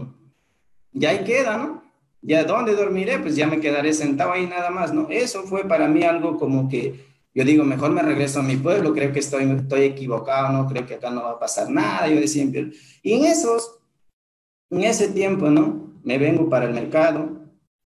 ya 0.91 1.11
ahí 1.11 1.23
queda, 1.23 1.57
¿no? 1.57 1.83
Ya 2.23 2.45
dónde 2.45 2.75
dormiré, 2.75 3.19
pues 3.19 3.35
ya 3.35 3.45
me 3.45 3.59
quedaré 3.59 3.93
sentado 3.93 4.31
ahí 4.31 4.47
nada 4.47 4.71
más, 4.71 4.91
¿no? 4.91 5.07
Eso 5.11 5.43
fue 5.43 5.67
para 5.67 5.87
mí 5.87 6.01
algo 6.01 6.37
como 6.37 6.67
que 6.67 7.12
yo 7.33 7.43
digo, 7.43 7.63
mejor 7.63 7.91
me 7.91 8.01
regreso 8.01 8.39
a 8.39 8.43
mi 8.43 8.57
pueblo, 8.57 8.93
creo 8.93 9.11
que 9.11 9.19
estoy, 9.19 9.49
estoy 9.49 9.81
equivocado, 9.81 10.53
no 10.53 10.67
creo 10.67 10.85
que 10.85 10.95
acá 10.95 11.09
no 11.09 11.23
va 11.23 11.31
a 11.31 11.39
pasar 11.39 11.69
nada, 11.69 12.07
yo 12.07 12.19
decía, 12.19 12.43
y 12.43 13.13
en 13.13 13.25
esos, 13.25 13.79
en 14.69 14.83
ese 14.83 15.09
tiempo, 15.09 15.49
¿no? 15.49 15.93
Me 16.03 16.17
vengo 16.17 16.49
para 16.49 16.65
el 16.65 16.73
mercado 16.73 17.41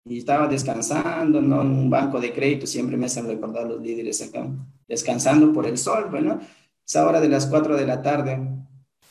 y 0.04 0.18
estaba 0.18 0.48
descansando, 0.48 1.42
¿no? 1.42 1.62
En 1.62 1.72
un 1.72 1.90
banco 1.90 2.20
de 2.20 2.34
crédito, 2.34 2.68
siempre 2.68 2.98
me 2.98 3.06
hacen 3.06 3.28
recordar 3.28 3.66
los 3.66 3.82
líderes 3.82 4.22
acá, 4.22 4.46
descansando 4.88 5.54
por 5.54 5.66
el 5.66 5.78
sol, 5.78 6.08
bueno, 6.12 6.40
es 6.86 6.96
hora 6.96 7.22
de 7.22 7.30
las 7.30 7.46
4 7.46 7.78
de 7.78 7.86
la 7.86 8.02
tarde 8.02 8.40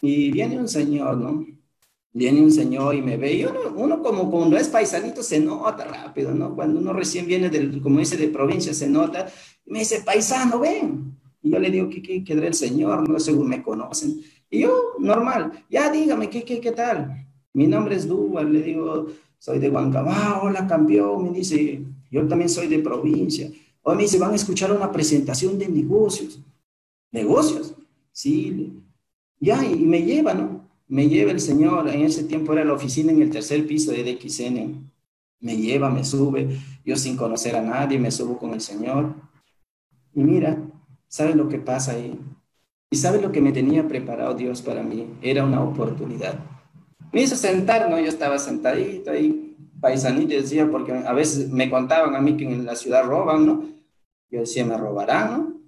y 0.03 0.31
viene 0.31 0.59
un 0.59 0.69
señor, 0.69 1.17
¿no? 1.17 1.47
Viene 2.13 2.41
un 2.41 2.51
señor 2.51 2.95
y 2.97 3.03
me 3.03 3.17
ve, 3.17 3.35
y 3.35 3.45
uno, 3.45 3.61
uno 3.77 4.03
como 4.03 4.31
cuando 4.31 4.57
es 4.57 4.69
paisanito 4.69 5.23
se 5.23 5.41
nota 5.41 5.85
rápido, 5.85 6.33
¿no? 6.33 6.55
Cuando 6.55 6.81
uno 6.81 6.93
recién 6.93 7.27
viene 7.27 7.49
del, 7.49 7.81
como 7.81 8.01
dice, 8.01 8.17
de 8.17 8.29
provincia 8.29 8.75
se 8.75 8.89
nota, 8.89 9.29
me 9.69 9.81
dice, 9.81 10.03
paisano, 10.03 10.59
ven. 10.59 11.17
Y 11.43 11.51
yo 11.51 11.59
le 11.59 11.71
digo, 11.71 11.89
¿qué, 11.89 12.03
qué, 12.03 12.25
qué 12.25 12.33
el 12.33 12.55
señor? 12.55 13.09
No, 13.09 13.21
según 13.21 13.49
me 13.49 13.63
conocen. 13.63 14.21
Y 14.51 14.61
yo, 14.61 14.95
normal, 14.99 15.65
ya 15.71 15.91
dígame, 15.91 16.31
¿qué, 16.31 16.43
qué, 16.43 16.61
qué 16.61 16.73
tal? 16.73 17.27
Mi 17.53 17.67
nombre 17.67 17.95
es 17.97 18.09
Duval, 18.09 18.53
le 18.53 18.63
digo, 18.63 19.07
soy 19.39 19.59
de 19.59 19.69
Huancabá, 19.69 20.41
hola 20.43 20.67
campeón, 20.67 21.25
me 21.25 21.39
dice, 21.39 21.83
yo 22.11 22.27
también 22.27 22.49
soy 22.49 22.67
de 22.67 22.79
provincia. 22.79 23.51
Hoy 23.83 23.97
me 23.97 24.03
dice, 24.03 24.19
van 24.19 24.33
a 24.33 24.37
escuchar 24.37 24.73
una 24.73 24.91
presentación 24.91 25.59
de 25.59 25.69
negocios. 25.69 26.41
¿Negocios? 27.11 27.75
Sí. 28.13 28.73
Ya, 29.39 29.65
y 29.65 29.77
me 29.77 30.03
lleva, 30.03 30.35
¿no? 30.35 30.69
Me 30.89 31.09
lleva 31.09 31.31
el 31.31 31.41
señor, 31.41 31.89
en 31.89 32.03
ese 32.03 32.25
tiempo 32.25 32.53
era 32.53 32.65
la 32.65 32.73
oficina 32.73 33.13
en 33.13 33.21
el 33.21 33.31
tercer 33.31 33.67
piso 33.67 33.93
de 33.93 34.03
DXN. 34.03 34.91
Me 35.41 35.57
lleva, 35.57 35.91
me 35.91 36.05
sube, 36.05 36.59
yo 36.85 36.97
sin 36.97 37.17
conocer 37.17 37.55
a 37.55 37.63
nadie, 37.63 37.99
me 37.99 38.11
subo 38.11 38.39
con 38.39 38.55
el 38.55 38.61
señor 38.61 39.15
y 40.19 40.25
mira, 40.25 40.59
¿sabes 41.07 41.37
lo 41.37 41.49
que 41.49 41.61
pasa 41.61 41.93
ahí? 41.93 42.19
¿Y 42.91 42.97
sabes 42.97 43.23
lo 43.23 43.31
que 43.31 43.41
me 43.41 43.53
tenía 43.53 43.87
preparado 43.87 44.35
Dios 44.35 44.63
para 44.63 44.83
mí? 44.83 45.17
Era 45.23 45.45
una 45.45 45.63
oportunidad. 45.63 46.41
Me 47.13 47.23
hizo 47.23 47.37
sentar, 47.37 47.89
¿no? 47.89 48.01
Yo 48.01 48.09
estaba 48.09 48.37
sentadito 48.41 49.13
ahí, 49.13 49.57
paisanito, 49.81 50.35
decía, 50.35 50.69
porque 50.69 50.93
a 50.93 51.13
veces 51.13 51.51
me 51.51 51.71
contaban 51.71 52.17
a 52.17 52.21
mí 52.21 52.37
que 52.37 52.53
en 52.53 52.67
la 52.67 52.75
ciudad 52.75 53.05
roban, 53.05 53.47
¿no? 53.47 53.69
Yo 54.29 54.41
decía, 54.41 54.65
me 54.65 54.77
robarán, 54.77 55.31
¿no? 55.31 55.61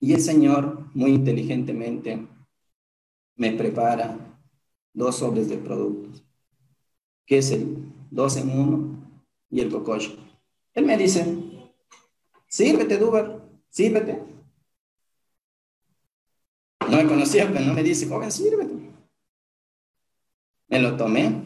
Y 0.00 0.12
el 0.12 0.20
Señor, 0.20 0.88
muy 0.92 1.12
inteligentemente, 1.12 2.26
me 3.36 3.52
prepara 3.52 4.18
dos 4.92 5.18
sobres 5.18 5.48
de 5.48 5.58
productos, 5.58 6.24
que 7.24 7.38
es 7.38 7.52
el 7.52 7.76
dos 8.10 8.36
en 8.38 8.58
uno 8.58 9.08
y 9.50 9.60
el 9.60 9.70
cococho. 9.70 10.16
Él 10.74 10.84
me 10.84 10.96
dice, 10.96 11.24
sírvete, 12.48 12.98
Duber, 12.98 13.41
sírvete. 13.72 14.22
No 16.88 16.96
me 16.98 17.06
conocía, 17.06 17.50
pero 17.50 17.64
no 17.64 17.72
me 17.72 17.82
dice, 17.82 18.06
joven, 18.06 18.30
sírvete. 18.30 18.74
Me 20.68 20.78
lo 20.78 20.96
tomé 20.96 21.42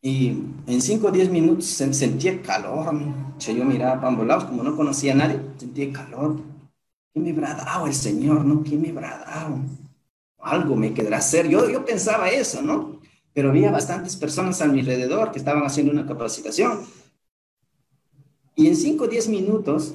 y 0.00 0.28
en 0.66 0.80
5 0.80 1.08
o 1.08 1.10
10 1.10 1.30
minutos 1.30 1.66
sentía 1.66 2.40
calor. 2.42 2.94
yo 3.38 3.64
miraba 3.64 3.96
para 3.96 4.08
ambos 4.08 4.26
lados, 4.26 4.44
como 4.44 4.62
no 4.62 4.76
conocía 4.76 5.12
a 5.12 5.16
nadie, 5.16 5.40
sentía 5.56 5.92
calor. 5.92 6.40
¿Qué 7.12 7.20
me 7.20 7.30
habrá 7.30 7.54
dado 7.54 7.86
el 7.86 7.94
Señor? 7.94 8.44
¿No? 8.44 8.62
¿Qué 8.62 8.76
me 8.76 8.90
habrá 8.90 9.18
dado? 9.18 9.58
Algo 10.38 10.76
me 10.76 10.94
quedará 10.94 11.18
hacer. 11.18 11.48
Yo, 11.48 11.68
yo 11.68 11.84
pensaba 11.84 12.30
eso, 12.30 12.62
¿no? 12.62 13.00
Pero 13.32 13.50
había 13.50 13.70
bastantes 13.70 14.16
personas 14.16 14.60
a 14.62 14.66
mi 14.66 14.80
alrededor 14.80 15.32
que 15.32 15.38
estaban 15.38 15.64
haciendo 15.64 15.92
una 15.92 16.06
capacitación. 16.06 16.86
Y 18.54 18.66
en 18.68 18.76
5 18.76 19.04
o 19.04 19.08
10 19.08 19.28
minutos 19.28 19.94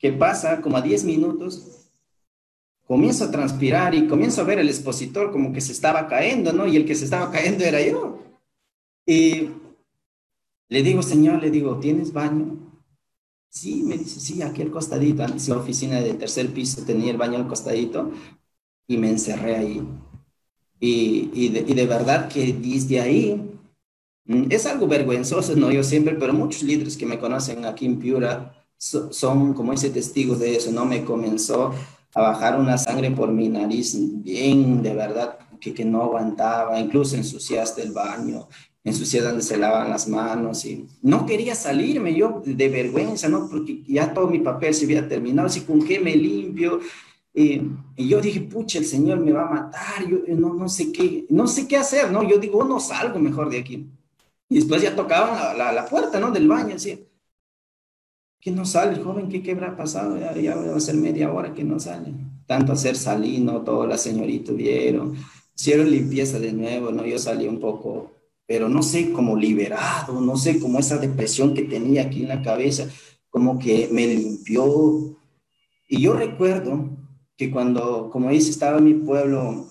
¿Qué 0.00 0.12
pasa? 0.12 0.62
Como 0.62 0.78
a 0.78 0.82
10 0.82 1.04
minutos, 1.04 1.90
comienzo 2.86 3.24
a 3.24 3.30
transpirar 3.30 3.94
y 3.94 4.08
comienzo 4.08 4.40
a 4.40 4.44
ver 4.44 4.58
el 4.58 4.68
expositor 4.70 5.30
como 5.30 5.52
que 5.52 5.60
se 5.60 5.72
estaba 5.72 6.08
cayendo, 6.08 6.52
¿no? 6.54 6.66
Y 6.66 6.76
el 6.76 6.86
que 6.86 6.94
se 6.94 7.04
estaba 7.04 7.30
cayendo 7.30 7.64
era 7.64 7.86
yo. 7.86 8.18
Y 9.06 9.50
le 10.70 10.82
digo, 10.82 11.02
señor, 11.02 11.42
le 11.42 11.50
digo, 11.50 11.78
¿tienes 11.78 12.14
baño? 12.14 12.56
Sí, 13.50 13.82
me 13.82 13.98
dice, 13.98 14.20
sí, 14.20 14.40
aquí 14.40 14.62
al 14.62 14.70
costadito. 14.70 15.22
Antes 15.22 15.48
la 15.48 15.58
oficina 15.58 16.00
del 16.00 16.16
tercer 16.16 16.48
piso 16.48 16.82
tenía 16.84 17.10
el 17.10 17.18
baño 17.18 17.36
al 17.36 17.46
costadito 17.46 18.10
y 18.86 18.96
me 18.96 19.10
encerré 19.10 19.56
ahí. 19.56 19.86
Y, 20.80 21.30
y, 21.34 21.48
de, 21.50 21.60
y 21.60 21.74
de 21.74 21.86
verdad 21.86 22.26
que 22.30 22.54
desde 22.54 23.00
ahí 23.02 23.58
mm, 24.24 24.46
es 24.48 24.64
algo 24.64 24.86
vergonzoso, 24.88 25.54
no 25.56 25.70
yo 25.70 25.84
siempre, 25.84 26.14
pero 26.14 26.32
muchos 26.32 26.62
líderes 26.62 26.96
que 26.96 27.04
me 27.04 27.18
conocen 27.18 27.66
aquí 27.66 27.84
en 27.84 27.98
Piura 27.98 28.59
son, 28.80 29.52
como 29.52 29.72
ese 29.72 29.90
testigo 29.90 30.34
de 30.36 30.56
eso, 30.56 30.72
¿no? 30.72 30.86
Me 30.86 31.04
comenzó 31.04 31.74
a 32.14 32.20
bajar 32.20 32.58
una 32.58 32.78
sangre 32.78 33.10
por 33.10 33.30
mi 33.30 33.48
nariz, 33.48 33.94
bien, 34.22 34.82
de 34.82 34.94
verdad, 34.94 35.38
que, 35.60 35.74
que 35.74 35.84
no 35.84 36.02
aguantaba, 36.02 36.80
incluso 36.80 37.14
ensuciaste 37.14 37.82
el 37.82 37.92
baño, 37.92 38.48
ensucié 38.82 39.20
donde 39.20 39.42
se 39.42 39.58
lavan 39.58 39.90
las 39.90 40.08
manos 40.08 40.64
y 40.64 40.86
no 41.02 41.26
quería 41.26 41.54
salirme 41.54 42.14
yo 42.14 42.42
de 42.44 42.68
vergüenza, 42.70 43.28
¿no? 43.28 43.48
Porque 43.48 43.82
ya 43.86 44.14
todo 44.14 44.28
mi 44.28 44.38
papel 44.38 44.72
se 44.72 44.86
había 44.86 45.06
terminado, 45.06 45.48
así 45.48 45.60
con 45.60 45.84
qué 45.84 46.00
me 46.00 46.16
limpio. 46.16 46.80
y 47.34 48.08
yo 48.08 48.20
dije, 48.20 48.40
pucha, 48.40 48.78
el 48.78 48.86
Señor 48.86 49.20
me 49.20 49.32
va 49.32 49.46
a 49.46 49.50
matar, 49.50 50.08
yo 50.08 50.18
no, 50.36 50.54
no 50.54 50.68
sé 50.68 50.90
qué, 50.90 51.26
no 51.28 51.46
sé 51.46 51.68
qué 51.68 51.76
hacer, 51.76 52.10
¿no? 52.10 52.22
Yo 52.22 52.38
digo, 52.38 52.64
no 52.64 52.80
salgo 52.80 53.18
mejor 53.18 53.50
de 53.50 53.58
aquí. 53.58 53.86
Y 54.48 54.56
después 54.56 54.82
ya 54.82 54.96
tocaban 54.96 55.58
la, 55.58 55.70
la, 55.72 55.84
puerta, 55.86 56.18
¿no? 56.18 56.30
Del 56.32 56.48
baño, 56.48 56.74
así. 56.76 57.06
Que 58.40 58.50
no 58.50 58.64
sale, 58.64 59.02
joven, 59.02 59.28
¿qué, 59.28 59.42
qué 59.42 59.52
habrá 59.52 59.76
pasado? 59.76 60.18
Ya, 60.18 60.34
ya 60.34 60.56
va 60.56 60.76
a 60.76 60.80
ser 60.80 60.96
media 60.96 61.32
hora 61.32 61.52
que 61.52 61.64
no 61.64 61.78
sale. 61.78 62.12
Tanto 62.46 62.72
hacer 62.72 62.96
salino, 62.96 63.62
todo 63.62 63.86
la 63.86 63.98
señorita 63.98 64.52
vieron. 64.52 65.14
Hicieron 65.54 65.90
limpieza 65.90 66.38
de 66.38 66.52
nuevo, 66.52 66.90
¿no? 66.90 67.04
Yo 67.04 67.18
salí 67.18 67.46
un 67.46 67.60
poco 67.60 68.12
pero 68.50 68.68
no 68.68 68.82
sé, 68.82 69.12
como 69.12 69.36
liberado, 69.36 70.20
no 70.20 70.36
sé, 70.36 70.58
como 70.58 70.80
esa 70.80 70.98
depresión 70.98 71.54
que 71.54 71.62
tenía 71.62 72.02
aquí 72.02 72.22
en 72.22 72.30
la 72.30 72.42
cabeza, 72.42 72.88
como 73.28 73.60
que 73.60 73.88
me 73.92 74.08
limpió. 74.08 75.16
Y 75.88 76.00
yo 76.00 76.14
recuerdo 76.14 76.90
que 77.36 77.48
cuando, 77.48 78.10
como 78.10 78.28
dice, 78.28 78.50
estaba 78.50 78.78
en 78.78 78.84
mi 78.86 78.94
pueblo, 78.94 79.68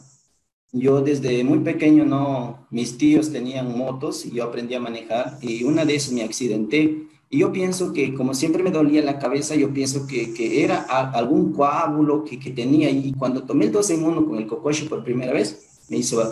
yo 0.72 1.02
desde 1.02 1.44
muy 1.44 1.60
pequeño, 1.60 2.06
no, 2.06 2.70
mis 2.72 2.98
tíos 2.98 3.34
tenían 3.34 3.78
motos 3.78 4.26
y 4.26 4.32
yo 4.32 4.46
aprendí 4.46 4.76
a 4.76 4.80
manejar 4.80 5.38
y 5.42 5.66
una 5.66 5.84
de 5.84 5.96
esas 5.96 6.14
me 6.14 6.24
accidenté. 6.24 7.06
Y 7.30 7.40
yo 7.40 7.52
pienso 7.52 7.94
que, 7.94 8.16
como 8.16 8.34
siempre 8.34 8.64
me 8.64 8.72
dolía 8.72 9.04
la 9.04 9.20
cabeza, 9.20 9.56
yo 9.56 9.72
pienso 9.72 10.08
que, 10.08 10.34
que 10.34 10.64
era 10.64 10.82
algún 10.82 11.54
coágulo 11.54 12.24
que, 12.24 12.40
que, 12.40 12.50
tenía. 12.50 12.90
Y 12.90 13.14
cuando 13.14 13.44
tomé 13.44 13.66
el 13.66 13.72
12 13.72 13.94
en 13.94 14.04
1 14.04 14.26
con 14.26 14.38
el 14.38 14.48
cocoche 14.48 14.86
por 14.86 15.04
primera 15.04 15.32
vez, 15.32 15.86
me 15.90 15.98
hizo... 15.98 16.32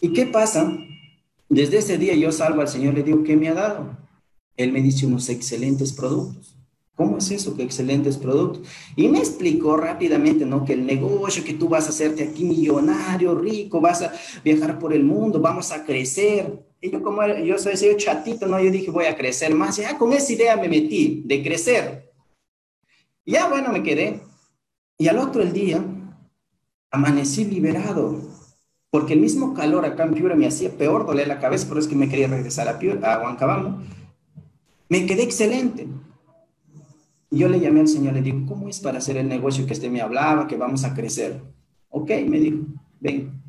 ¿Y 0.00 0.12
qué 0.12 0.26
pasa? 0.26 0.76
Desde 1.48 1.78
ese 1.78 1.98
día 1.98 2.14
yo 2.14 2.32
salgo 2.32 2.60
al 2.60 2.68
Señor, 2.68 2.94
le 2.94 3.04
digo, 3.04 3.22
¿qué 3.22 3.36
me 3.36 3.48
ha 3.48 3.54
dado? 3.54 3.96
Él 4.56 4.72
me 4.72 4.82
dice 4.82 5.06
unos 5.06 5.28
excelentes 5.28 5.92
productos. 5.92 6.56
¿Cómo 6.96 7.18
es 7.18 7.30
eso? 7.32 7.56
¿Qué 7.56 7.64
excelentes 7.64 8.16
productos? 8.16 8.68
Y 8.94 9.08
me 9.08 9.18
explicó 9.18 9.76
rápidamente, 9.76 10.46
¿no? 10.46 10.64
Que 10.64 10.74
el 10.74 10.86
negocio, 10.86 11.42
que 11.42 11.54
tú 11.54 11.68
vas 11.68 11.86
a 11.86 11.88
hacerte 11.88 12.22
aquí 12.22 12.44
millonario, 12.44 13.34
rico, 13.34 13.80
vas 13.80 14.02
a 14.02 14.12
viajar 14.44 14.78
por 14.78 14.92
el 14.92 15.02
mundo, 15.02 15.40
vamos 15.40 15.72
a 15.72 15.84
crecer. 15.84 16.64
Y 16.84 16.90
yo 16.90 17.02
como 17.02 17.26
yo 17.26 17.56
soy 17.56 17.72
ese 17.72 17.96
chatito, 17.96 18.46
¿no? 18.46 18.60
Yo 18.60 18.70
dije, 18.70 18.90
voy 18.90 19.06
a 19.06 19.16
crecer 19.16 19.54
más. 19.54 19.78
Ya 19.78 19.96
con 19.96 20.12
esa 20.12 20.30
idea 20.34 20.54
me 20.54 20.68
metí, 20.68 21.22
de 21.24 21.42
crecer. 21.42 22.12
Ya 23.24 23.48
bueno, 23.48 23.72
me 23.72 23.82
quedé. 23.82 24.20
Y 24.98 25.08
al 25.08 25.16
otro 25.16 25.40
el 25.40 25.54
día, 25.54 25.82
amanecí 26.90 27.46
liberado 27.46 28.20
porque 28.90 29.14
el 29.14 29.20
mismo 29.20 29.54
calor 29.54 29.86
acá 29.86 30.04
en 30.04 30.12
Piura 30.12 30.36
me 30.36 30.46
hacía 30.46 30.76
peor 30.76 31.06
doler 31.06 31.26
la 31.26 31.40
cabeza, 31.40 31.66
por 31.66 31.78
eso 31.78 31.86
es 31.86 31.90
que 31.90 31.98
me 31.98 32.10
quería 32.10 32.28
regresar 32.28 32.68
a, 32.68 32.78
Piura, 32.78 33.14
a 33.14 33.22
Huancabamba. 33.22 33.82
Me 34.90 35.06
quedé 35.06 35.22
excelente. 35.22 35.88
Y 37.30 37.38
yo 37.38 37.48
le 37.48 37.60
llamé 37.60 37.80
al 37.80 37.88
Señor, 37.88 38.12
le 38.12 38.20
digo, 38.20 38.44
¿cómo 38.46 38.68
es 38.68 38.78
para 38.80 38.98
hacer 38.98 39.16
el 39.16 39.26
negocio 39.26 39.64
que 39.64 39.72
usted 39.72 39.90
me 39.90 40.02
hablaba, 40.02 40.46
que 40.46 40.58
vamos 40.58 40.84
a 40.84 40.92
crecer? 40.92 41.40
Ok, 41.88 42.10
me 42.28 42.38
dijo, 42.38 42.58
ven, 43.00 43.42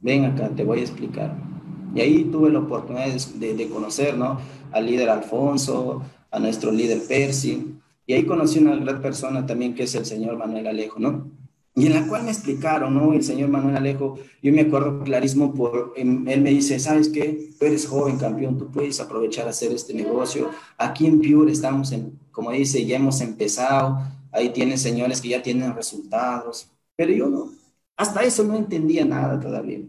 ven 0.00 0.24
acá, 0.24 0.48
te 0.48 0.64
voy 0.64 0.80
a 0.80 0.82
explicar. 0.82 1.53
Y 1.94 2.00
ahí 2.00 2.24
tuve 2.24 2.50
la 2.50 2.60
oportunidad 2.60 3.06
de, 3.06 3.54
de 3.54 3.68
conocer, 3.68 4.16
¿no? 4.16 4.38
Al 4.72 4.86
líder 4.86 5.08
Alfonso, 5.10 6.02
a 6.30 6.38
nuestro 6.38 6.72
líder 6.72 7.02
Percy, 7.06 7.76
y 8.06 8.12
ahí 8.12 8.24
conocí 8.24 8.58
una 8.58 8.76
gran 8.76 9.00
persona 9.00 9.46
también 9.46 9.74
que 9.74 9.84
es 9.84 9.94
el 9.94 10.04
señor 10.04 10.36
Manuel 10.36 10.66
Alejo, 10.66 10.98
¿no? 10.98 11.30
y 11.76 11.86
en 11.86 11.94
la 11.94 12.06
cual 12.06 12.22
me 12.22 12.30
explicaron, 12.30 12.94
¿no? 12.94 13.12
El 13.14 13.24
señor 13.24 13.48
Manuel 13.48 13.76
Alejo, 13.76 14.16
yo 14.40 14.52
me 14.52 14.60
acuerdo 14.60 15.02
clarísimo, 15.02 15.52
por, 15.52 15.92
em, 15.96 16.26
él 16.28 16.40
me 16.40 16.50
dice, 16.50 16.78
¿sabes 16.78 17.08
qué? 17.08 17.50
Tú 17.58 17.66
eres 17.66 17.86
joven 17.86 18.16
campeón, 18.16 18.56
tú 18.56 18.70
puedes 18.70 19.00
aprovechar 19.00 19.48
a 19.48 19.50
hacer 19.50 19.72
este 19.72 19.92
negocio. 19.92 20.50
Aquí 20.78 21.06
en 21.06 21.20
Pure 21.20 21.50
estamos, 21.50 21.90
en, 21.90 22.16
como 22.30 22.52
dice, 22.52 22.84
ya 22.86 22.96
hemos 22.96 23.20
empezado, 23.20 23.98
ahí 24.30 24.50
tienen 24.50 24.78
señores 24.78 25.20
que 25.20 25.30
ya 25.30 25.42
tienen 25.42 25.74
resultados, 25.74 26.68
pero 26.94 27.12
yo 27.12 27.28
no, 27.28 27.50
hasta 27.96 28.22
eso 28.22 28.44
no 28.44 28.54
entendía 28.56 29.04
nada 29.04 29.40
todavía. 29.40 29.80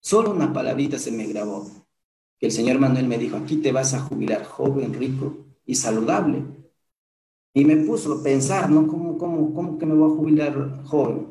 Solo 0.00 0.30
una 0.30 0.52
palabrita 0.52 0.98
se 0.98 1.12
me 1.12 1.26
grabó, 1.26 1.70
que 2.38 2.46
el 2.46 2.52
señor 2.52 2.78
Manuel 2.78 3.06
me 3.06 3.18
dijo, 3.18 3.36
aquí 3.36 3.56
te 3.56 3.72
vas 3.72 3.94
a 3.94 4.00
jubilar 4.00 4.44
joven, 4.44 4.94
rico 4.94 5.46
y 5.66 5.74
saludable. 5.74 6.42
Y 7.52 7.64
me 7.64 7.76
puso 7.76 8.14
a 8.14 8.22
pensar, 8.22 8.70
¿no? 8.70 8.86
¿Cómo, 8.86 9.18
cómo, 9.18 9.52
cómo 9.54 9.78
que 9.78 9.86
me 9.86 9.94
voy 9.94 10.12
a 10.12 10.16
jubilar 10.16 10.84
joven? 10.84 11.26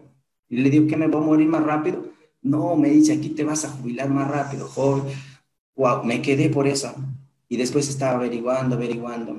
Y 0.49 0.57
le 0.57 0.69
digo 0.69 0.87
que 0.87 0.97
me 0.97 1.07
voy 1.07 1.21
a 1.23 1.25
morir 1.25 1.47
más 1.47 1.63
rápido. 1.63 2.05
No, 2.41 2.75
me 2.75 2.89
dice, 2.89 3.13
aquí 3.13 3.29
te 3.29 3.43
vas 3.43 3.65
a 3.65 3.69
jubilar 3.69 4.09
más 4.09 4.29
rápido, 4.29 4.67
joven. 4.67 5.03
Wow, 5.75 6.03
me 6.03 6.21
quedé 6.21 6.49
por 6.49 6.67
eso. 6.67 6.93
Y 7.47 7.57
después 7.57 7.89
estaba 7.89 8.17
averiguando, 8.17 8.75
averiguando. 8.75 9.35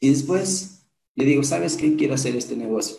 Y 0.00 0.10
después 0.10 0.86
le 1.14 1.24
digo, 1.24 1.42
¿sabes 1.42 1.76
qué? 1.76 1.96
Quiero 1.96 2.14
hacer 2.14 2.36
este 2.36 2.56
negocio. 2.56 2.98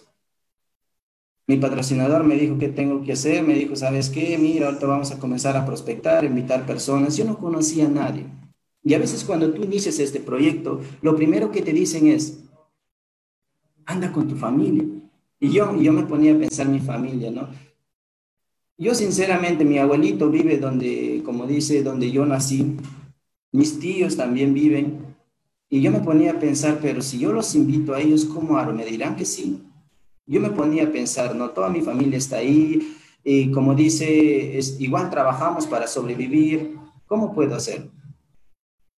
Mi 1.48 1.56
patrocinador 1.56 2.26
me 2.26 2.36
dijo 2.36 2.58
qué 2.58 2.68
tengo 2.68 3.02
que 3.02 3.14
hacer, 3.14 3.42
me 3.42 3.54
dijo, 3.54 3.74
¿sabes 3.78 4.10
qué? 4.10 4.38
Mira, 4.38 4.68
ahorita 4.68 4.86
vamos 4.86 5.12
a 5.12 5.20
comenzar 5.20 5.56
a 5.56 5.66
prospectar, 5.66 6.26
invitar 6.26 6.66
personas. 6.66 7.16
Yo 7.16 7.24
no 7.24 7.38
conocía 7.38 7.86
a 7.86 7.90
nadie. 7.90 8.26
Y 8.84 8.94
a 8.94 9.00
veces 9.00 9.24
cuando 9.24 9.52
tú 9.52 9.64
inicias 9.64 9.98
este 10.00 10.20
proyecto, 10.20 10.82
lo 11.02 11.16
primero 11.16 11.50
que 11.50 11.62
te 11.62 11.72
dicen 11.72 12.08
es, 12.08 12.44
anda 13.86 14.12
con 14.12 14.28
tu 14.28 14.36
familia. 14.36 14.84
Y 15.40 15.50
yo, 15.50 15.74
yo 15.80 15.94
me 15.94 16.04
ponía 16.04 16.34
a 16.34 16.38
pensar 16.38 16.68
mi 16.68 16.82
familia, 16.82 17.32
¿no? 17.32 17.48
Yo 18.78 18.94
sinceramente, 18.94 19.64
mi 19.64 19.80
abuelito 19.80 20.30
vive 20.30 20.58
donde, 20.58 21.22
como 21.24 21.48
dice, 21.48 21.82
donde 21.82 22.12
yo 22.12 22.26
nací. 22.26 22.76
Mis 23.54 23.80
tíos 23.80 24.18
también 24.18 24.54
viven. 24.54 25.16
Y 25.70 25.82
yo 25.82 25.92
me 25.92 26.02
ponía 26.02 26.34
a 26.34 26.40
pensar, 26.40 26.80
pero 26.82 27.02
si 27.02 27.20
yo 27.20 27.32
los 27.32 27.56
invito 27.56 27.94
a 27.94 28.02
ellos, 28.02 28.26
¿cómo 28.26 28.58
hago? 28.58 28.74
Me 28.74 28.86
dirán 28.86 29.16
que 29.16 29.26
sí. 29.26 29.64
Yo 30.28 30.42
me 30.42 30.50
ponía 30.50 30.84
a 30.84 30.92
pensar, 30.92 31.34
no, 31.34 31.52
toda 31.52 31.70
mi 31.70 31.82
familia 31.82 32.18
está 32.18 32.38
ahí. 32.38 32.96
Y 33.24 33.50
como 33.52 33.74
dice, 33.74 34.58
es, 34.58 34.80
igual 34.80 35.10
trabajamos 35.10 35.66
para 35.66 35.88
sobrevivir. 35.88 36.76
¿Cómo 37.06 37.34
puedo 37.34 37.56
hacer? 37.56 37.90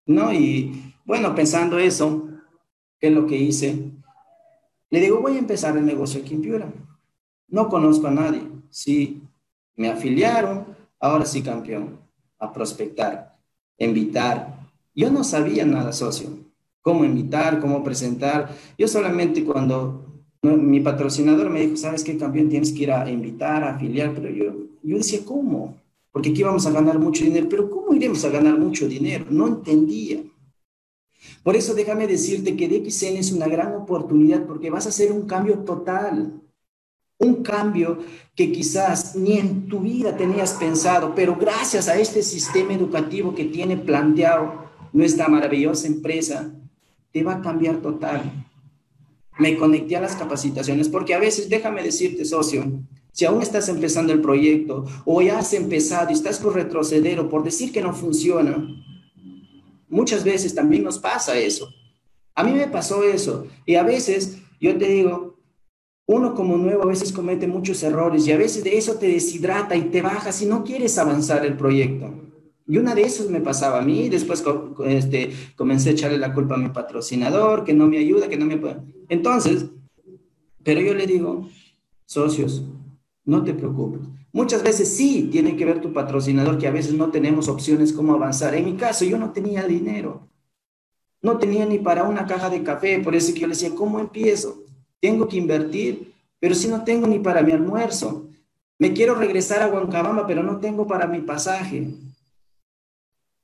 ¿No? 0.07 0.33
Y 0.33 0.95
bueno, 1.05 1.35
pensando 1.35 1.77
eso, 1.77 2.27
¿qué 2.99 3.07
es 3.07 3.13
lo 3.13 3.27
que 3.27 3.37
hice? 3.37 3.91
Le 4.89 4.99
digo, 4.99 5.21
voy 5.21 5.35
a 5.35 5.39
empezar 5.39 5.77
el 5.77 5.85
negocio 5.85 6.19
aquí 6.19 6.33
en 6.33 6.41
Piura. 6.41 6.73
No 7.47 7.69
conozco 7.69 8.07
a 8.07 8.11
nadie. 8.11 8.41
Sí, 8.71 9.21
me 9.75 9.89
afiliaron, 9.89 10.75
ahora 10.99 11.25
sí 11.25 11.43
campeón, 11.43 11.99
a 12.39 12.51
prospectar, 12.51 13.37
invitar. 13.77 14.67
Yo 14.95 15.11
no 15.11 15.23
sabía 15.23 15.63
nada, 15.63 15.93
socio. 15.93 16.29
Cómo 16.81 17.05
invitar, 17.05 17.59
cómo 17.59 17.83
presentar. 17.83 18.49
Yo 18.77 18.87
solamente 18.87 19.45
cuando 19.45 20.18
mi 20.41 20.79
patrocinador 20.79 21.49
me 21.49 21.61
dijo, 21.61 21.77
¿sabes 21.77 22.03
qué, 22.03 22.17
campeón? 22.17 22.49
Tienes 22.49 22.71
que 22.71 22.83
ir 22.83 22.91
a 22.91 23.09
invitar, 23.09 23.63
a 23.63 23.75
afiliar. 23.75 24.13
Pero 24.13 24.29
yo, 24.29 24.53
yo 24.83 24.97
decía, 24.97 25.19
¿cómo? 25.25 25.77
Porque 26.11 26.29
aquí 26.29 26.43
vamos 26.43 26.65
a 26.65 26.71
ganar 26.71 26.97
mucho 26.99 27.23
dinero. 27.23 27.47
Pero 27.49 27.69
¿cómo 27.69 27.93
iremos 27.93 28.23
a 28.25 28.29
ganar 28.29 28.57
mucho 28.57 28.87
dinero? 28.87 29.25
No 29.29 29.47
entendía. 29.47 30.23
Por 31.43 31.55
eso 31.55 31.73
déjame 31.73 32.07
decirte 32.07 32.55
que 32.55 32.67
DXN 32.67 33.17
es 33.17 33.31
una 33.31 33.47
gran 33.47 33.73
oportunidad 33.75 34.45
porque 34.45 34.69
vas 34.69 34.85
a 34.85 34.89
hacer 34.89 35.11
un 35.11 35.25
cambio 35.27 35.59
total. 35.59 36.41
Un 37.17 37.43
cambio 37.43 37.99
que 38.33 38.49
quizás 38.51 39.15
ni 39.17 39.37
en 39.37 39.67
tu 39.67 39.81
vida 39.81 40.15
tenías 40.15 40.53
pensado, 40.53 41.13
pero 41.13 41.35
gracias 41.35 41.89
a 41.89 41.99
este 41.99 42.23
sistema 42.23 42.73
educativo 42.73 43.35
que 43.35 43.43
tiene 43.45 43.75
planteado 43.75 44.69
nuestra 44.93 45.27
maravillosa 45.27 45.87
empresa, 45.87 46.49
te 47.11 47.23
va 47.23 47.35
a 47.35 47.41
cambiar 47.41 47.81
total. 47.81 48.48
Me 49.39 49.57
conecté 49.57 49.95
a 49.95 50.01
las 50.01 50.15
capacitaciones 50.15 50.89
porque 50.89 51.13
a 51.13 51.19
veces, 51.19 51.49
déjame 51.49 51.81
decirte, 51.81 52.25
socio, 52.25 52.65
si 53.11 53.25
aún 53.25 53.41
estás 53.41 53.67
empezando 53.69 54.13
el 54.13 54.21
proyecto 54.21 54.85
o 55.05 55.21
ya 55.21 55.39
has 55.39 55.53
empezado 55.53 56.11
y 56.11 56.13
estás 56.13 56.37
por 56.39 56.53
retroceder 56.53 57.19
o 57.19 57.29
por 57.29 57.43
decir 57.43 57.71
que 57.71 57.81
no 57.81 57.93
funciona, 57.93 58.63
Muchas 59.89 60.23
veces 60.23 60.53
también 60.53 60.83
nos 60.83 60.99
pasa 60.99 61.37
eso. 61.37 61.73
A 62.35 62.43
mí 62.43 62.53
me 62.53 62.67
pasó 62.67 63.03
eso. 63.03 63.47
Y 63.65 63.75
a 63.75 63.83
veces, 63.83 64.37
yo 64.61 64.77
te 64.77 64.87
digo, 64.87 65.35
uno 66.07 66.35
como 66.35 66.57
nuevo 66.57 66.83
a 66.83 66.87
veces 66.87 67.11
comete 67.11 67.47
muchos 67.47 67.81
errores 67.81 68.25
y 68.27 68.31
a 68.31 68.37
veces 68.37 68.63
de 68.63 68.77
eso 68.77 68.95
te 68.95 69.07
deshidrata 69.07 69.75
y 69.75 69.89
te 69.89 70.01
bajas 70.01 70.41
y 70.41 70.45
no 70.45 70.63
quieres 70.63 70.97
avanzar 70.97 71.45
el 71.45 71.57
proyecto. 71.57 72.13
Y 72.69 72.77
una 72.77 72.93
de 72.93 73.01
esas 73.01 73.31
me 73.31 73.41
pasaba 73.41 73.79
a 73.79 73.81
mí, 73.81 74.09
después 74.09 74.43
este, 74.85 75.31
comencé 75.55 75.89
a 75.89 75.91
echarle 75.93 76.19
la 76.19 76.35
culpa 76.35 76.53
a 76.53 76.59
mi 76.59 76.69
patrocinador, 76.69 77.63
que 77.63 77.73
no 77.73 77.87
me 77.87 77.97
ayuda, 77.97 78.29
que 78.29 78.37
no 78.37 78.45
me 78.45 78.57
puede. 78.57 78.77
Entonces, 79.09 79.65
pero 80.63 80.79
yo 80.79 80.93
le 80.93 81.07
digo, 81.07 81.49
socios, 82.05 82.63
no 83.25 83.43
te 83.43 83.55
preocupes. 83.55 84.01
Muchas 84.31 84.61
veces 84.61 84.87
sí 84.87 85.29
tiene 85.31 85.55
que 85.55 85.65
ver 85.65 85.81
tu 85.81 85.91
patrocinador, 85.91 86.59
que 86.59 86.67
a 86.67 86.71
veces 86.71 86.93
no 86.93 87.09
tenemos 87.09 87.47
opciones 87.47 87.91
cómo 87.91 88.13
avanzar. 88.13 88.53
En 88.53 88.65
mi 88.65 88.75
caso, 88.75 89.03
yo 89.03 89.17
no 89.17 89.31
tenía 89.31 89.63
dinero. 89.63 90.27
No 91.23 91.39
tenía 91.39 91.65
ni 91.65 91.79
para 91.79 92.03
una 92.03 92.27
caja 92.27 92.51
de 92.51 92.61
café, 92.61 92.99
por 92.99 93.15
eso 93.15 93.33
que 93.33 93.39
yo 93.39 93.47
le 93.47 93.55
decía, 93.55 93.73
¿cómo 93.73 93.99
empiezo? 93.99 94.63
Tengo 94.99 95.27
que 95.27 95.37
invertir. 95.37 96.13
pero 96.39 96.53
si 96.53 96.67
no 96.67 96.83
tengo 96.83 97.07
ni 97.07 97.17
para 97.17 97.41
mi 97.41 97.51
almuerzo. 97.51 98.27
Me 98.77 98.93
quiero 98.93 99.15
regresar 99.15 99.63
a 99.63 99.67
Huancabamba, 99.67 100.27
pero 100.27 100.43
no 100.43 100.59
tengo 100.59 100.85
para 100.85 101.07
mi 101.07 101.19
pasaje. 101.21 101.95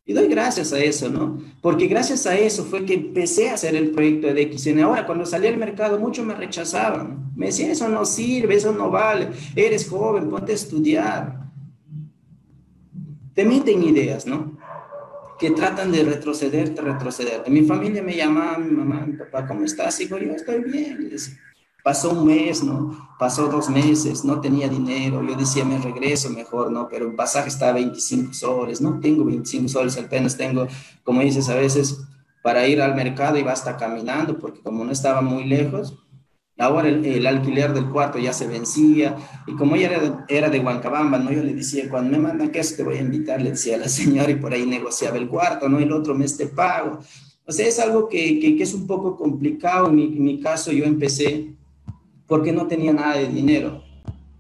Y 0.07 0.13
doy 0.13 0.27
gracias 0.27 0.71
a 0.71 0.77
eso, 0.79 1.09
¿no? 1.09 1.41
Porque 1.61 1.87
gracias 1.87 2.27
a 2.27 2.37
eso 2.37 2.63
fue 2.63 2.85
que 2.85 2.93
empecé 2.93 3.49
a 3.49 3.55
hacer 3.55 3.75
el 3.75 3.89
proyecto 3.89 4.31
de 4.31 4.55
XN. 4.55 4.81
Ahora, 4.81 5.05
cuando 5.05 5.25
salí 5.25 5.47
al 5.47 5.57
mercado, 5.57 5.97
muchos 5.97 6.23
me 6.23 6.35
rechazaban. 6.35 7.31
Me 7.35 7.47
decían, 7.47 7.71
eso 7.71 7.89
no 7.89 8.05
sirve, 8.05 8.55
eso 8.55 8.71
no 8.71 8.91
vale. 8.91 9.29
Eres 9.55 9.89
joven, 9.89 10.29
ponte 10.29 10.51
a 10.51 10.55
estudiar. 10.55 11.49
Te 13.33 13.45
meten 13.45 13.81
ideas, 13.81 14.27
¿no? 14.27 14.55
Que 15.39 15.49
tratan 15.49 15.91
de 15.91 16.03
retrocederte, 16.03 16.81
retrocederte. 16.81 17.49
Mi 17.49 17.63
familia 17.63 18.03
me 18.03 18.15
llamaba, 18.15 18.59
mi 18.59 18.71
mamá, 18.71 19.05
mi 19.07 19.17
papá, 19.17 19.47
¿cómo 19.47 19.65
estás? 19.65 19.99
Y 20.01 20.07
yo, 20.07 20.19
yo 20.19 20.33
estoy 20.33 20.63
bien. 20.63 21.09
Pasó 21.85 22.09
un 22.13 22.25
mes, 22.25 22.63
¿no? 22.63 22.97
Pasó 23.19 23.47
dos 23.47 23.69
meses, 23.69 24.25
no 24.25 24.41
tenía 24.41 24.67
dinero. 24.67 25.21
Yo 25.21 25.35
decía, 25.35 25.63
me 25.63 25.77
regreso 25.77 26.31
mejor, 26.31 26.71
¿no? 26.71 26.87
Pero 26.89 27.05
el 27.07 27.13
pasaje 27.13 27.47
está 27.47 27.69
a 27.69 27.73
25 27.73 28.33
soles. 28.33 28.81
No 28.81 28.99
tengo 28.99 29.23
25 29.23 29.67
soles, 29.69 29.95
apenas 29.95 30.35
tengo, 30.35 30.65
como 31.03 31.21
dices, 31.21 31.47
a 31.47 31.53
veces 31.53 31.99
para 32.41 32.67
ir 32.67 32.81
al 32.81 32.95
mercado 32.95 33.37
iba 33.37 33.51
hasta 33.51 33.77
caminando, 33.77 34.39
porque 34.39 34.61
como 34.61 34.83
no 34.83 34.91
estaba 34.91 35.21
muy 35.21 35.43
lejos, 35.43 35.93
ahora 36.57 36.89
el, 36.89 37.27
alquiler 37.27 37.71
del 37.71 37.91
cuarto 37.91 38.17
ya 38.17 38.33
se 38.33 38.47
vencía. 38.47 39.15
Y 39.45 39.53
como 39.53 39.75
ella 39.75 40.25
era, 40.27 40.49
de 40.49 40.59
Huancabamba, 40.59 41.19
¿no? 41.19 41.31
Yo 41.31 41.43
le 41.43 41.53
decía, 41.53 41.87
cuando 41.87 42.09
me 42.09 42.17
mandan 42.17 42.49
queso 42.49 42.77
te 42.77 42.83
voy 42.83 42.97
a 42.97 43.01
invitar, 43.01 43.39
le 43.43 43.51
decía 43.51 43.75
a 43.75 43.79
la 43.81 43.89
señora, 43.99 44.31
y 44.31 44.37
por 44.37 44.53
ahí 44.53 44.65
negociaba 44.65 45.17
el 45.17 45.27
cuarto, 45.27 45.69
¿no? 45.69 45.77
El 45.77 45.91
otro 45.91 46.15
mes 46.15 46.35
te 46.35 46.47
pago. 46.47 46.97
O 47.45 47.51
sea, 47.51 47.67
es 47.67 47.77
algo 47.77 48.09
que, 48.09 48.39
que, 48.39 48.63
es 48.63 48.73
un 48.73 48.87
poco 48.87 49.15
complicado. 49.15 49.89
En 49.89 50.23
mi 50.23 50.39
caso, 50.39 50.71
yo 50.71 50.85
empecé 50.85 51.53
porque 52.27 52.51
no 52.51 52.67
tenía 52.67 52.93
nada 52.93 53.17
de 53.17 53.27
dinero, 53.27 53.83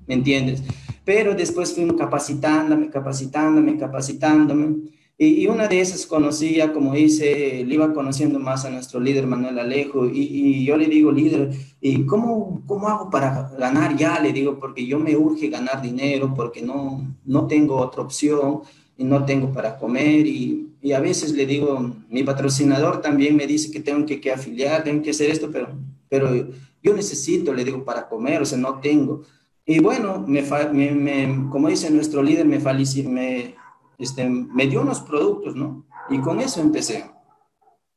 ¿me 0.07 0.15
entiendes? 0.15 0.63
Pero 1.03 1.35
después 1.35 1.73
fui 1.73 1.87
capacitándome, 1.95 2.89
capacitándome, 2.89 3.77
capacitándome. 3.77 4.89
Y, 5.17 5.47
una 5.47 5.67
de 5.67 5.79
esas 5.79 6.05
conocía, 6.05 6.73
como 6.73 6.93
dice, 6.93 7.63
le 7.65 7.75
iba 7.75 7.93
conociendo 7.93 8.37
más 8.37 8.65
a 8.65 8.69
nuestro 8.69 8.99
líder 8.99 9.27
Manuel 9.27 9.59
Alejo. 9.59 10.07
Y, 10.07 10.65
yo 10.65 10.75
le 10.75 10.87
digo, 10.87 11.11
líder, 11.11 11.51
¿y 11.79 12.05
cómo, 12.05 12.63
cómo 12.65 12.89
hago 12.89 13.09
para 13.09 13.51
ganar 13.57 13.95
ya? 13.95 14.19
Le 14.19 14.33
digo, 14.33 14.59
porque 14.59 14.85
yo 14.85 14.99
me 14.99 15.15
urge 15.15 15.47
ganar 15.47 15.81
dinero, 15.81 16.33
porque 16.35 16.61
no, 16.61 17.15
no 17.23 17.47
tengo 17.47 17.77
otra 17.77 18.01
opción 18.01 18.61
y 18.97 19.03
no 19.05 19.23
tengo 19.25 19.53
para 19.53 19.77
comer. 19.77 20.25
Y, 20.25 20.71
y 20.81 20.91
a 20.91 20.99
veces 20.99 21.31
le 21.33 21.45
digo, 21.45 21.95
mi 22.09 22.23
patrocinador 22.23 23.01
también 23.01 23.35
me 23.35 23.47
dice 23.47 23.71
que 23.71 23.79
tengo 23.79 24.05
que, 24.05 24.19
que 24.19 24.31
afiliar, 24.31 24.83
tengo 24.83 25.01
que 25.01 25.11
hacer 25.11 25.29
esto, 25.29 25.49
pero, 25.51 25.69
pero 26.09 26.29
yo 26.85 26.93
necesito, 26.93 27.51
le 27.51 27.65
digo, 27.65 27.83
para 27.83 28.07
comer, 28.07 28.43
o 28.43 28.45
sea, 28.45 28.59
no 28.59 28.79
tengo. 28.79 29.23
Y 29.65 29.79
bueno, 29.79 30.23
me, 30.27 30.43
me, 30.91 31.49
como 31.49 31.67
dice 31.67 31.89
nuestro 31.89 32.21
líder, 32.21 32.45
me, 32.45 32.59
me, 32.59 33.55
este, 33.97 34.29
me 34.29 34.67
dio 34.67 34.81
unos 34.81 34.99
productos, 35.01 35.55
¿no? 35.55 35.87
Y 36.11 36.19
con 36.19 36.39
eso 36.39 36.61
empecé. 36.61 37.09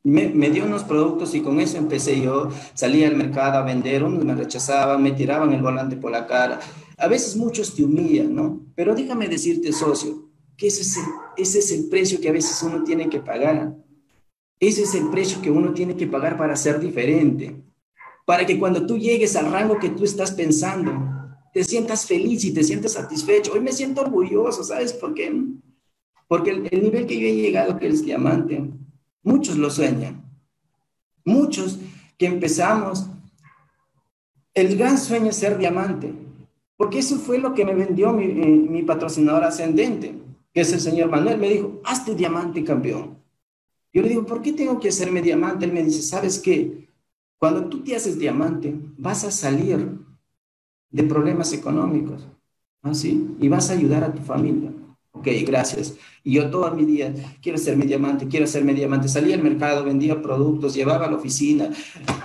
Me, 0.02 0.30
me, 0.30 0.48
dio 0.48 0.64
unos 0.64 0.84
productos 0.84 1.34
y 1.34 1.42
con 1.42 1.60
eso 1.60 1.76
empecé 1.76 2.18
yo. 2.18 2.48
Salía 2.72 3.08
al 3.08 3.16
mercado 3.16 3.58
a 3.58 3.62
vender, 3.62 4.02
unos 4.02 4.24
me 4.24 4.34
rechazaban, 4.34 5.02
me 5.02 5.12
tiraban 5.12 5.52
el 5.52 5.60
volante 5.60 5.96
por 5.96 6.10
la 6.10 6.26
cara. 6.26 6.58
A 6.96 7.08
veces 7.08 7.36
muchos 7.36 7.74
te 7.74 7.84
humillan, 7.84 8.34
¿no? 8.34 8.60
Pero 8.74 8.94
déjame 8.94 9.28
decirte, 9.28 9.70
socio, 9.70 10.30
que 10.56 10.68
ese 10.68 10.80
es, 10.80 10.96
el, 10.96 11.04
ese 11.36 11.58
es 11.58 11.72
el 11.72 11.90
precio 11.90 12.22
que 12.22 12.30
a 12.30 12.32
veces 12.32 12.62
uno 12.62 12.82
tiene 12.84 13.10
que 13.10 13.20
pagar. 13.20 13.76
Ese 14.58 14.84
es 14.84 14.94
el 14.94 15.10
precio 15.10 15.42
que 15.42 15.50
uno 15.50 15.74
tiene 15.74 15.94
que 15.94 16.06
pagar 16.06 16.38
para 16.38 16.56
ser 16.56 16.80
diferente 16.80 17.67
para 18.28 18.44
que 18.44 18.58
cuando 18.58 18.84
tú 18.84 18.98
llegues 18.98 19.36
al 19.36 19.50
rango 19.50 19.78
que 19.78 19.88
tú 19.88 20.04
estás 20.04 20.32
pensando, 20.32 20.92
te 21.50 21.64
sientas 21.64 22.04
feliz 22.04 22.44
y 22.44 22.52
te 22.52 22.62
sientas 22.62 22.92
satisfecho. 22.92 23.54
Hoy 23.54 23.60
me 23.60 23.72
siento 23.72 24.02
orgulloso, 24.02 24.62
¿sabes 24.62 24.92
por 24.92 25.14
qué? 25.14 25.34
Porque 26.26 26.50
el, 26.50 26.62
nivel 26.82 27.06
que 27.06 27.18
yo 27.18 27.26
he 27.26 27.34
llegado, 27.34 27.78
que 27.78 27.86
es 27.86 28.04
diamante, 28.04 28.70
muchos 29.22 29.56
lo 29.56 29.70
sueñan. 29.70 30.30
Muchos 31.24 31.78
que 32.18 32.26
empezamos, 32.26 33.06
el 34.52 34.76
gran 34.76 34.98
sueño 34.98 35.30
es 35.30 35.36
ser 35.36 35.56
diamante, 35.56 36.12
porque 36.76 36.98
eso 36.98 37.16
fue 37.16 37.38
lo 37.38 37.54
que 37.54 37.64
me 37.64 37.74
vendió 37.74 38.12
mi, 38.12 38.24
eh, 38.24 38.66
mi 38.68 38.82
patrocinador 38.82 39.44
ascendente, 39.44 40.14
que 40.52 40.60
es 40.60 40.72
el 40.74 40.80
señor 40.80 41.08
Manuel. 41.08 41.38
Me 41.38 41.48
dijo, 41.48 41.80
hazte 41.82 42.14
diamante 42.14 42.62
campeón. 42.62 43.22
Yo 43.90 44.02
le 44.02 44.10
digo, 44.10 44.26
¿por 44.26 44.42
qué 44.42 44.52
tengo 44.52 44.78
que 44.78 44.90
hacerme 44.90 45.22
diamante? 45.22 45.64
Él 45.64 45.72
me 45.72 45.82
dice, 45.82 46.02
¿sabes 46.02 46.38
qué? 46.38 46.87
Cuando 47.38 47.68
tú 47.68 47.82
te 47.82 47.94
haces 47.94 48.18
diamante, 48.18 48.74
vas 48.96 49.24
a 49.24 49.30
salir 49.30 49.98
de 50.90 51.02
problemas 51.04 51.52
económicos, 51.52 52.26
¿así? 52.82 53.36
Y 53.40 53.48
vas 53.48 53.70
a 53.70 53.74
ayudar 53.74 54.04
a 54.04 54.12
tu 54.12 54.22
familia. 54.22 54.72
Ok, 55.12 55.28
gracias. 55.46 55.96
Y 56.22 56.34
yo 56.34 56.50
toda 56.50 56.72
mi 56.72 56.84
día, 56.84 57.12
quiero 57.42 57.58
ser 57.58 57.76
mi 57.76 57.86
diamante, 57.86 58.28
quiero 58.28 58.46
ser 58.46 58.64
mi 58.64 58.72
diamante. 58.72 59.08
Salía 59.08 59.34
al 59.34 59.42
mercado, 59.42 59.84
vendía 59.84 60.20
productos, 60.20 60.74
llevaba 60.74 61.06
a 61.06 61.10
la 61.10 61.16
oficina 61.16 61.70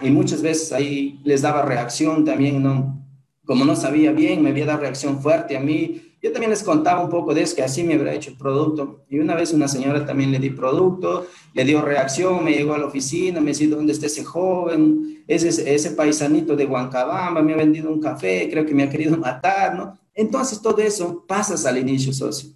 y 0.02 0.10
muchas 0.10 0.42
veces 0.42 0.72
ahí 0.72 1.20
les 1.24 1.42
daba 1.42 1.64
reacción 1.64 2.26
también, 2.26 2.62
¿no? 2.62 3.00
Como 3.46 3.66
no 3.66 3.76
sabía 3.76 4.12
bien, 4.12 4.42
me 4.42 4.52
había 4.52 4.66
dado 4.66 4.82
reacción 4.82 5.22
fuerte 5.22 5.58
a 5.58 5.60
mí 5.60 6.13
yo 6.24 6.32
también 6.32 6.52
les 6.52 6.64
contaba 6.64 7.04
un 7.04 7.10
poco 7.10 7.34
de 7.34 7.42
eso, 7.42 7.54
que 7.54 7.64
así 7.64 7.84
me 7.84 7.96
habría 7.96 8.14
hecho 8.14 8.32
el 8.32 8.38
producto. 8.38 9.04
Y 9.10 9.20
una 9.20 9.36
vez 9.36 9.52
una 9.52 9.68
señora 9.68 10.06
también 10.06 10.32
le 10.32 10.40
di 10.40 10.52
producto, 10.52 11.28
le 11.54 11.66
dio 11.66 11.82
reacción, 11.82 12.46
me 12.46 12.54
llegó 12.54 12.74
a 12.74 12.78
la 12.78 12.86
oficina, 12.86 13.42
me 13.42 13.52
decía, 13.52 13.68
¿dónde 13.68 13.92
está 13.92 14.06
ese 14.06 14.24
joven? 14.24 15.22
Ese, 15.28 15.76
ese 15.76 15.92
paisanito 15.92 16.56
de 16.56 16.66
Huancabamba 16.66 17.42
me 17.42 17.54
ha 17.54 17.58
vendido 17.58 17.92
un 17.92 18.00
café, 18.00 18.48
creo 18.50 18.66
que 18.66 18.74
me 18.74 18.84
ha 18.84 18.90
querido 18.90 19.18
matar, 19.20 19.76
¿no? 19.76 20.00
Entonces 20.14 20.62
todo 20.62 20.78
eso 20.78 21.26
pasas 21.28 21.66
al 21.66 21.78
inicio, 21.78 22.14
socio. 22.14 22.52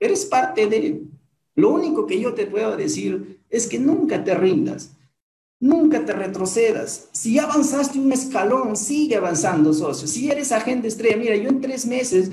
Eres 0.00 0.24
parte 0.26 0.66
de... 0.66 1.02
Lo 1.54 1.70
único 1.70 2.06
que 2.06 2.18
yo 2.18 2.34
te 2.34 2.46
puedo 2.46 2.76
decir 2.76 3.38
es 3.48 3.68
que 3.68 3.78
nunca 3.78 4.24
te 4.24 4.34
rindas. 4.34 4.90
Nunca 5.60 6.04
te 6.04 6.12
retrocedas. 6.12 7.10
Si 7.12 7.38
avanzaste 7.38 8.00
un 8.00 8.10
escalón, 8.10 8.76
sigue 8.76 9.14
avanzando, 9.14 9.72
socio. 9.72 10.08
Si 10.08 10.28
eres 10.28 10.50
agente 10.50 10.88
estrella, 10.88 11.16
mira, 11.16 11.36
yo 11.36 11.48
en 11.48 11.60
tres 11.60 11.86
meses 11.86 12.32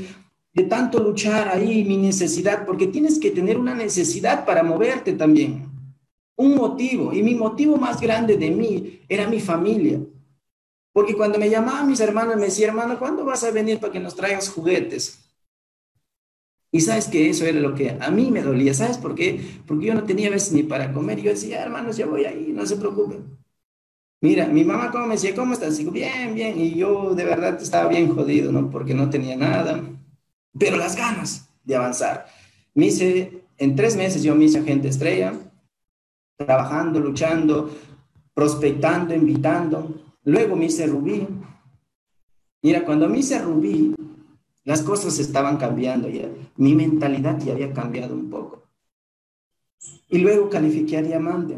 de 0.53 0.63
tanto 0.63 0.99
luchar 0.99 1.47
ahí, 1.47 1.83
mi 1.83 1.97
necesidad, 1.97 2.65
porque 2.65 2.87
tienes 2.87 3.19
que 3.19 3.31
tener 3.31 3.57
una 3.57 3.73
necesidad 3.73 4.45
para 4.45 4.63
moverte 4.63 5.13
también, 5.13 5.69
un 6.35 6.55
motivo. 6.55 7.13
Y 7.13 7.23
mi 7.23 7.35
motivo 7.35 7.77
más 7.77 8.01
grande 8.01 8.37
de 8.37 8.51
mí 8.51 9.01
era 9.07 9.27
mi 9.27 9.39
familia. 9.39 9.99
Porque 10.93 11.15
cuando 11.15 11.39
me 11.39 11.49
llamaban 11.49 11.87
mis 11.87 12.01
hermanos, 12.01 12.35
me 12.35 12.45
decían, 12.45 12.71
hermano, 12.71 12.99
¿cuándo 12.99 13.23
vas 13.23 13.43
a 13.45 13.51
venir 13.51 13.79
para 13.79 13.93
que 13.93 13.99
nos 13.99 14.15
traigas 14.15 14.49
juguetes? 14.49 15.25
Y 16.73 16.81
sabes 16.81 17.07
que 17.07 17.29
eso 17.29 17.45
era 17.45 17.59
lo 17.59 17.73
que 17.75 17.97
a 17.99 18.11
mí 18.11 18.29
me 18.29 18.41
dolía. 18.41 18.73
¿Sabes 18.73 18.97
por 18.97 19.15
qué? 19.15 19.41
Porque 19.65 19.87
yo 19.87 19.93
no 19.93 20.03
tenía 20.03 20.29
veces 20.29 20.51
ni 20.51 20.63
para 20.63 20.91
comer. 20.91 21.19
Y 21.19 21.23
yo 21.23 21.31
decía, 21.31 21.63
hermanos, 21.63 21.95
ya 21.95 22.05
voy 22.05 22.25
ahí, 22.25 22.51
no 22.53 22.65
se 22.65 22.75
preocupen. 22.75 23.37
Mira, 24.21 24.47
mi 24.47 24.63
mamá 24.63 24.91
como 24.91 25.07
me 25.07 25.15
decía, 25.15 25.33
¿cómo 25.33 25.53
estás? 25.53 25.77
Digo, 25.77 25.91
bien, 25.91 26.35
bien. 26.35 26.59
Y 26.59 26.75
yo 26.75 27.15
de 27.15 27.23
verdad 27.23 27.61
estaba 27.61 27.89
bien 27.89 28.13
jodido, 28.13 28.51
¿no? 28.51 28.69
Porque 28.69 28.93
no 28.93 29.09
tenía 29.09 29.35
nada 29.35 29.81
pero 30.57 30.77
las 30.77 30.95
ganas 30.95 31.49
de 31.63 31.75
avanzar. 31.75 32.27
Me 32.73 32.87
hice, 32.87 33.43
en 33.57 33.75
tres 33.75 33.95
meses 33.95 34.23
yo 34.23 34.35
me 34.35 34.45
hice 34.45 34.59
agente 34.59 34.87
estrella, 34.87 35.33
trabajando, 36.37 36.99
luchando, 36.99 37.71
prospectando, 38.33 39.13
invitando. 39.13 40.01
Luego 40.23 40.55
me 40.55 40.65
hice 40.65 40.87
rubí. 40.87 41.27
Mira, 42.61 42.85
cuando 42.85 43.09
me 43.09 43.19
hice 43.19 43.39
rubí, 43.39 43.95
las 44.63 44.81
cosas 44.81 45.19
estaban 45.19 45.57
cambiando 45.57 46.09
ya. 46.09 46.29
Mi 46.57 46.75
mentalidad 46.75 47.39
ya 47.39 47.53
había 47.53 47.73
cambiado 47.73 48.13
un 48.15 48.29
poco. 48.29 48.63
Y 50.07 50.19
luego 50.19 50.49
califiqué 50.49 50.97
a 50.97 51.01
diamante. 51.01 51.57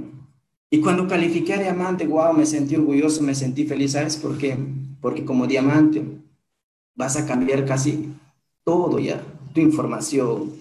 Y 0.70 0.80
cuando 0.80 1.08
califiqué 1.08 1.54
a 1.54 1.62
diamante, 1.62 2.08
wow, 2.08 2.34
me 2.34 2.46
sentí 2.46 2.76
orgulloso, 2.76 3.22
me 3.22 3.36
sentí 3.36 3.66
feliz. 3.66 3.92
¿Sabes 3.92 4.18
por 4.18 4.38
qué? 4.38 4.58
Porque 5.02 5.26
como 5.26 5.46
diamante 5.46 6.04
vas 6.96 7.18
a 7.18 7.26
cambiar 7.26 7.66
casi 7.66 8.14
todo 8.64 9.00
ya, 9.00 9.24
tu 9.54 9.62
información. 9.62 10.54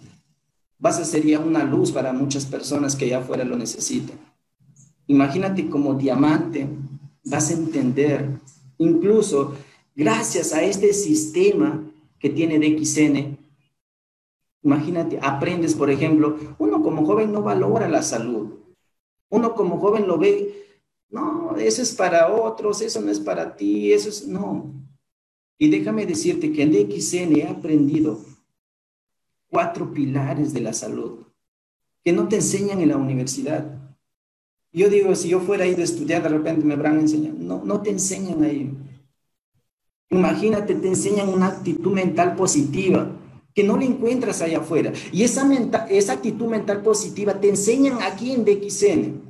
Vas 0.78 0.98
a 0.98 1.04
ser 1.04 1.24
ya 1.24 1.38
una 1.38 1.64
luz 1.64 1.92
para 1.92 2.12
muchas 2.12 2.44
personas 2.46 2.96
que 2.96 3.04
allá 3.06 3.18
afuera 3.18 3.44
lo 3.44 3.56
necesitan. 3.56 4.18
Imagínate 5.06 5.68
como 5.68 5.94
diamante, 5.94 6.66
vas 7.24 7.50
a 7.50 7.54
entender, 7.54 8.28
incluso 8.78 9.54
gracias 9.94 10.52
a 10.52 10.62
este 10.62 10.92
sistema 10.92 11.82
que 12.18 12.30
tiene 12.30 12.58
DXN, 12.58 13.36
imagínate, 14.62 15.18
aprendes, 15.20 15.74
por 15.74 15.90
ejemplo, 15.90 16.38
uno 16.58 16.82
como 16.82 17.04
joven 17.04 17.32
no 17.32 17.42
valora 17.42 17.88
la 17.88 18.02
salud. 18.02 18.54
Uno 19.28 19.54
como 19.54 19.78
joven 19.78 20.06
lo 20.06 20.18
ve, 20.18 20.66
no, 21.10 21.56
eso 21.56 21.82
es 21.82 21.92
para 21.92 22.32
otros, 22.32 22.80
eso 22.80 23.00
no 23.00 23.10
es 23.10 23.20
para 23.20 23.56
ti, 23.56 23.92
eso 23.92 24.08
es, 24.08 24.26
no. 24.26 24.72
Y 25.58 25.70
déjame 25.70 26.06
decirte 26.06 26.52
que 26.52 26.62
en 26.62 26.72
DXN 26.72 27.36
he 27.36 27.48
aprendido 27.48 28.20
cuatro 29.48 29.92
pilares 29.92 30.52
de 30.52 30.60
la 30.60 30.72
salud 30.72 31.20
que 32.04 32.12
no 32.12 32.28
te 32.28 32.36
enseñan 32.36 32.80
en 32.80 32.88
la 32.88 32.96
universidad. 32.96 33.78
Yo 34.72 34.88
digo, 34.88 35.14
si 35.14 35.28
yo 35.28 35.40
fuera 35.40 35.66
ido 35.66 35.82
a 35.82 35.84
estudiar, 35.84 36.22
de 36.22 36.30
repente 36.30 36.64
me 36.64 36.74
habrán 36.74 36.98
enseñado. 36.98 37.36
No, 37.38 37.62
no 37.64 37.82
te 37.82 37.90
enseñan 37.90 38.42
ahí. 38.42 38.74
Imagínate, 40.10 40.74
te 40.74 40.88
enseñan 40.88 41.28
una 41.28 41.48
actitud 41.48 41.92
mental 41.92 42.34
positiva 42.34 43.10
que 43.54 43.64
no 43.64 43.76
la 43.76 43.84
encuentras 43.84 44.40
allá 44.40 44.58
afuera. 44.58 44.92
Y 45.12 45.22
esa, 45.22 45.46
esa 45.90 46.14
actitud 46.14 46.46
mental 46.46 46.82
positiva 46.82 47.38
te 47.38 47.50
enseñan 47.50 48.02
aquí 48.02 48.32
en 48.32 48.44
DXN. 48.44 49.20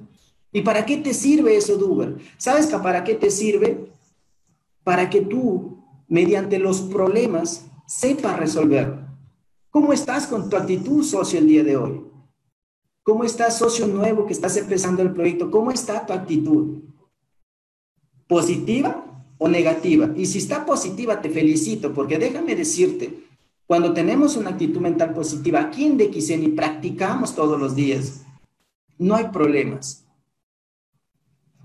¿Y 0.52 0.62
para 0.62 0.86
qué 0.86 0.98
te 0.98 1.14
sirve 1.14 1.56
eso, 1.56 1.76
Duber? 1.76 2.18
¿Sabes 2.36 2.66
para 2.66 3.04
qué 3.04 3.14
te 3.14 3.30
sirve? 3.30 3.88
Para 4.84 5.08
que 5.10 5.22
tú, 5.22 5.81
mediante 6.12 6.58
los 6.58 6.82
problemas, 6.82 7.64
sepas 7.86 8.38
resolver. 8.38 8.98
¿Cómo 9.70 9.94
estás 9.94 10.26
con 10.26 10.50
tu 10.50 10.58
actitud, 10.58 11.02
socio, 11.02 11.38
el 11.38 11.46
día 11.46 11.64
de 11.64 11.78
hoy? 11.78 12.04
¿Cómo 13.02 13.24
estás, 13.24 13.56
socio 13.56 13.86
nuevo 13.86 14.26
que 14.26 14.34
estás 14.34 14.58
empezando 14.58 15.00
el 15.00 15.14
proyecto? 15.14 15.50
¿Cómo 15.50 15.70
está 15.70 16.04
tu 16.04 16.12
actitud? 16.12 16.82
¿Positiva 18.26 19.06
o 19.38 19.48
negativa. 19.48 20.10
Y 20.14 20.26
si 20.26 20.36
está 20.36 20.66
positiva, 20.66 21.22
te 21.22 21.30
felicito, 21.30 21.94
porque 21.94 22.18
déjame 22.18 22.56
decirte, 22.56 23.24
cuando 23.66 23.94
tenemos 23.94 24.36
una 24.36 24.50
actitud 24.50 24.82
mental 24.82 25.14
positiva 25.14 25.62
aquí 25.62 25.86
en 25.86 25.96
DXN 25.96 26.42
y 26.42 26.48
practicamos 26.48 27.34
todos 27.34 27.58
los 27.58 27.74
días, 27.74 28.26
no 28.98 29.14
hay 29.14 29.28
problemas. 29.28 30.06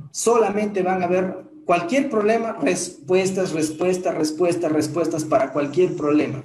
Solamente 0.09 0.83
van 0.83 1.01
a 1.01 1.05
haber 1.05 1.46
cualquier 1.67 2.09
problema, 2.09 2.53
respuestas, 2.53 3.51
respuestas, 3.51 4.15
respuestas, 4.15 4.71
respuestas 4.71 5.23
para 5.23 5.53
cualquier 5.53 5.95
problema. 5.95 6.43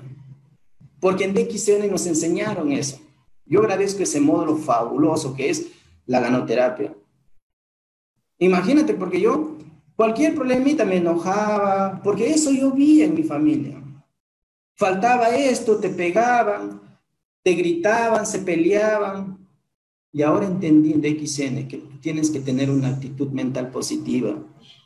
Porque 1.00 1.24
en 1.24 1.32
DXN 1.32 1.90
nos 1.90 2.06
enseñaron 2.06 2.70
eso. 2.72 3.00
Yo 3.46 3.60
agradezco 3.60 4.02
ese 4.02 4.20
módulo 4.20 4.58
fabuloso 4.58 5.34
que 5.34 5.48
es 5.48 5.68
la 6.04 6.20
ganoterapia. 6.20 6.94
Imagínate, 8.38 8.92
porque 8.92 9.18
yo 9.18 9.56
Cualquier 10.02 10.34
problemita 10.34 10.84
me 10.84 10.96
enojaba, 10.96 12.00
porque 12.02 12.30
eso 12.30 12.50
yo 12.50 12.72
vi 12.72 13.02
en 13.02 13.14
mi 13.14 13.22
familia. 13.22 13.80
Faltaba 14.74 15.28
esto, 15.28 15.76
te 15.76 15.90
pegaban, 15.90 16.80
te 17.42 17.52
gritaban, 17.52 18.26
se 18.26 18.40
peleaban. 18.40 19.38
Y 20.10 20.22
ahora 20.22 20.46
entendí 20.46 20.94
de 20.94 21.24
XN 21.24 21.68
que 21.68 21.82
tienes 22.00 22.30
que 22.30 22.40
tener 22.40 22.70
una 22.70 22.88
actitud 22.88 23.30
mental 23.30 23.70
positiva, 23.70 24.34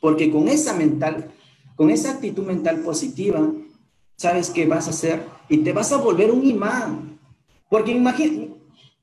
porque 0.01 0.31
con 0.31 0.47
esa 0.47 0.73
mental, 0.73 1.31
con 1.75 1.89
esa 1.89 2.11
actitud 2.11 2.43
mental 2.43 2.79
positiva, 2.81 3.51
sabes 4.15 4.49
qué 4.49 4.65
vas 4.65 4.87
a 4.87 4.91
hacer 4.91 5.23
y 5.49 5.57
te 5.57 5.73
vas 5.73 5.91
a 5.91 5.97
volver 5.97 6.31
un 6.31 6.45
imán. 6.45 7.19
Porque 7.69 7.91
imagina, 7.91 8.53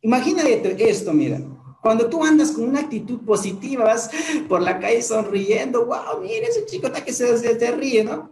imagínate 0.01 0.77
esto, 0.89 1.13
mira, 1.13 1.41
cuando 1.85 2.09
tú 2.09 2.25
andas 2.25 2.53
con 2.53 2.65
una 2.65 2.81
actitud 2.81 3.21
positiva, 3.21 3.85
vas 3.85 4.11
por 4.49 4.63
la 4.63 4.79
calle 4.79 5.03
sonriendo, 5.03 5.85
wow, 5.85 6.23
mira 6.23 6.47
ese 6.47 6.65
chico 6.65 6.87
está 6.87 7.05
que 7.05 7.13
se, 7.13 7.37
se, 7.37 7.71
ríe, 7.73 8.03
¿no? 8.03 8.31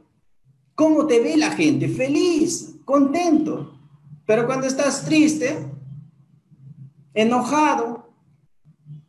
¿Cómo 0.74 1.06
te 1.06 1.20
ve 1.20 1.36
la 1.36 1.50
gente? 1.50 1.86
Feliz, 1.88 2.76
contento. 2.86 3.78
Pero 4.24 4.46
cuando 4.46 4.66
estás 4.66 5.04
triste, 5.04 5.66
enojado, 7.12 8.11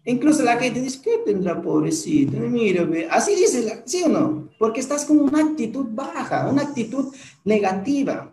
incluso 0.06 0.44
la 0.44 0.58
gente 0.58 0.82
dice, 0.82 1.00
¿qué 1.02 1.20
tendrá 1.26 1.62
pobrecito? 1.62 2.38
Mira, 2.38 2.88
así 3.12 3.36
dice, 3.36 3.84
¿sí 3.86 4.04
o 4.04 4.10
no? 4.10 4.50
Porque 4.60 4.80
estás 4.80 5.06
con 5.06 5.20
una 5.20 5.40
actitud 5.40 5.86
baja, 5.90 6.50
una 6.50 6.64
actitud 6.64 7.14
negativa. 7.44 8.30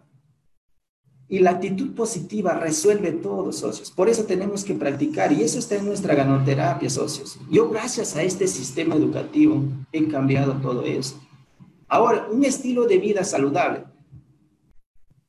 Y 1.28 1.38
la 1.38 1.52
actitud 1.52 1.94
positiva 1.94 2.54
resuelve 2.54 3.12
todo, 3.12 3.52
socios. 3.52 3.92
Por 3.92 4.09
eso 4.09 4.24
tenemos 4.24 4.64
que 4.64 4.74
practicar 4.74 5.30
y 5.30 5.42
eso 5.42 5.61
está 5.61 5.76
en 5.76 5.87
nuestra 5.87 6.16
ganoterapia, 6.16 6.90
socios. 6.90 7.38
Yo 7.48 7.70
gracias 7.70 8.16
a 8.16 8.24
este 8.24 8.48
sistema 8.48 8.96
educativo 8.96 9.62
he 9.92 10.09
cambiado 10.09 10.54
todo 10.54 10.83
eso. 10.85 11.20
Ahora, 11.87 12.26
un 12.33 12.44
estilo 12.44 12.85
de 12.87 12.98
vida 12.98 13.22
saludable. 13.22 13.85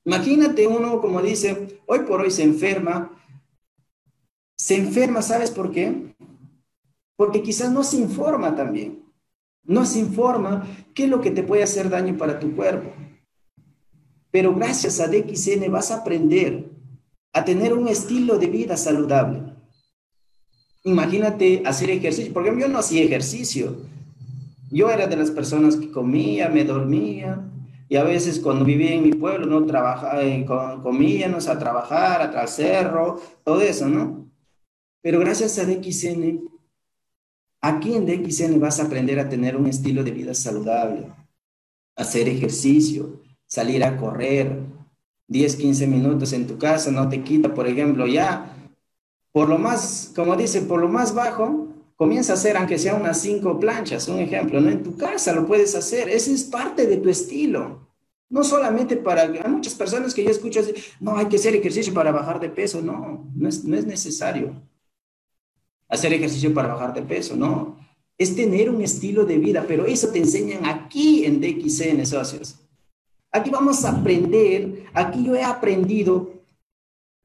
Imagínate 0.03 0.65
uno, 0.65 0.99
como 1.01 1.21
dice, 1.21 1.79
hoy 1.85 1.99
por 1.99 2.21
hoy 2.21 2.31
se 2.31 2.43
enferma. 2.43 3.11
Se 4.57 4.75
enferma, 4.75 5.21
¿sabes 5.21 5.51
por 5.51 5.71
qué? 5.71 6.15
Porque 7.21 7.43
quizás 7.43 7.71
no 7.71 7.83
se 7.83 7.97
informa 7.97 8.55
también. 8.55 9.03
No 9.63 9.85
se 9.85 9.99
informa 9.99 10.67
qué 10.95 11.03
es 11.03 11.09
lo 11.11 11.21
que 11.21 11.29
te 11.29 11.43
puede 11.43 11.61
hacer 11.61 11.87
daño 11.87 12.17
para 12.17 12.39
tu 12.39 12.55
cuerpo. 12.55 12.89
Pero 14.31 14.55
gracias 14.55 14.99
a 14.99 15.07
DXN 15.07 15.71
vas 15.71 15.91
a 15.91 15.97
aprender 15.97 16.71
a 17.31 17.45
tener 17.45 17.75
un 17.75 17.87
estilo 17.87 18.39
de 18.39 18.47
vida 18.47 18.75
saludable. 18.75 19.43
Imagínate 20.83 21.61
hacer 21.63 21.91
ejercicio, 21.91 22.33
porque 22.33 22.59
yo 22.59 22.67
no 22.67 22.79
hacía 22.79 23.03
ejercicio. 23.03 23.75
Yo 24.71 24.89
era 24.89 25.05
de 25.05 25.17
las 25.17 25.29
personas 25.29 25.75
que 25.75 25.91
comía, 25.91 26.49
me 26.49 26.63
dormía, 26.63 27.39
y 27.87 27.97
a 27.97 28.03
veces 28.03 28.39
cuando 28.39 28.65
vivía 28.65 28.95
en 28.95 29.03
mi 29.03 29.11
pueblo, 29.11 29.45
no 29.45 29.63
trabajaba, 29.67 30.23
eh, 30.23 30.43
comíamos 30.81 31.47
a 31.47 31.59
trabajar, 31.59 32.35
al 32.35 32.47
cerro, 32.47 33.21
todo 33.43 33.61
eso, 33.61 33.87
¿no? 33.87 34.27
Pero 35.03 35.19
gracias 35.19 35.59
a 35.59 35.65
DXN, 35.65 36.49
aquí 37.61 37.93
en 37.93 38.05
DXN 38.05 38.59
vas 38.59 38.79
a 38.79 38.83
aprender 38.83 39.19
a 39.19 39.29
tener 39.29 39.55
un 39.55 39.67
estilo 39.67 40.03
de 40.03 40.11
vida 40.11 40.33
saludable, 40.33 41.13
hacer 41.95 42.27
ejercicio, 42.27 43.21
salir 43.45 43.83
a 43.83 43.97
correr 43.97 44.59
10, 45.27 45.55
15 45.55 45.87
minutos 45.87 46.33
en 46.33 46.47
tu 46.47 46.57
casa, 46.57 46.91
no 46.91 47.07
te 47.07 47.23
quita, 47.23 47.53
por 47.53 47.67
ejemplo, 47.67 48.07
ya 48.07 48.57
por 49.31 49.47
lo 49.47 49.57
más, 49.57 50.11
como 50.15 50.35
dice, 50.35 50.61
por 50.61 50.81
lo 50.81 50.89
más 50.89 51.13
bajo, 51.13 51.67
comienza 51.95 52.33
a 52.33 52.35
hacer, 52.35 52.57
aunque 52.57 52.79
sea 52.79 52.95
unas 52.95 53.21
cinco 53.21 53.59
planchas, 53.59 54.07
un 54.07 54.19
ejemplo, 54.19 54.59
¿no? 54.59 54.69
En 54.69 54.83
tu 54.83 54.97
casa 54.97 55.31
lo 55.33 55.45
puedes 55.45 55.75
hacer, 55.75 56.09
ese 56.09 56.33
es 56.33 56.43
parte 56.43 56.87
de 56.87 56.97
tu 56.97 57.09
estilo. 57.09 57.87
No 58.29 58.43
solamente 58.43 58.97
para, 58.97 59.23
hay 59.23 59.51
muchas 59.51 59.75
personas 59.75 60.13
que 60.13 60.23
yo 60.23 60.31
escucho, 60.31 60.61
no, 60.99 61.17
hay 61.17 61.27
que 61.27 61.35
hacer 61.35 61.55
ejercicio 61.55 61.93
para 61.93 62.11
bajar 62.11 62.39
de 62.39 62.49
peso, 62.49 62.81
no, 62.81 63.29
no 63.35 63.47
es, 63.47 63.63
no 63.63 63.77
es 63.77 63.85
necesario 63.85 64.55
hacer 65.91 66.13
ejercicio 66.13 66.53
para 66.53 66.73
bajar 66.73 66.93
de 66.93 67.01
peso, 67.03 67.35
no. 67.35 67.77
Es 68.17 68.35
tener 68.35 68.69
un 68.69 68.81
estilo 68.81 69.25
de 69.25 69.37
vida, 69.37 69.65
pero 69.67 69.85
eso 69.85 70.07
te 70.09 70.19
enseñan 70.19 70.65
aquí 70.65 71.25
en 71.25 71.41
DXN, 71.41 72.05
socios. 72.05 72.55
Aquí 73.31 73.49
vamos 73.49 73.83
a 73.83 73.91
aprender, 73.91 74.85
aquí 74.93 75.23
yo 75.25 75.35
he 75.35 75.43
aprendido 75.43 76.31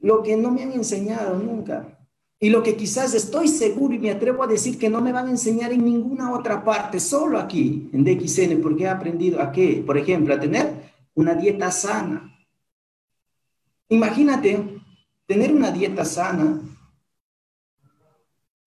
lo 0.01 0.23
que 0.23 0.37
no 0.37 0.51
me 0.51 0.63
han 0.63 0.73
enseñado 0.73 1.39
nunca. 1.39 1.97
Y 2.39 2.51
lo 2.51 2.63
que 2.63 2.77
quizás 2.77 3.15
estoy 3.15 3.49
seguro 3.49 3.95
y 3.95 3.99
me 3.99 4.11
atrevo 4.11 4.43
a 4.43 4.47
decir 4.47 4.79
que 4.79 4.91
no 4.91 5.01
me 5.01 5.13
van 5.13 5.29
a 5.29 5.31
enseñar 5.31 5.73
en 5.73 5.85
ninguna 5.85 6.33
otra 6.33 6.63
parte, 6.65 7.01
solo 7.01 7.39
aquí 7.39 7.89
en 7.93 8.05
DXN, 8.05 8.61
porque 8.61 8.85
he 8.85 8.89
aprendido 8.89 9.41
a 9.41 9.53
qué, 9.53 9.83
por 9.87 9.97
ejemplo, 9.97 10.35
a 10.35 10.41
tener 10.41 10.93
una 11.15 11.35
dieta 11.35 11.71
sana. 11.71 12.33
Imagínate, 13.89 14.81
tener 15.27 15.53
una 15.53 15.71
dieta 15.71 16.05
sana 16.05 16.61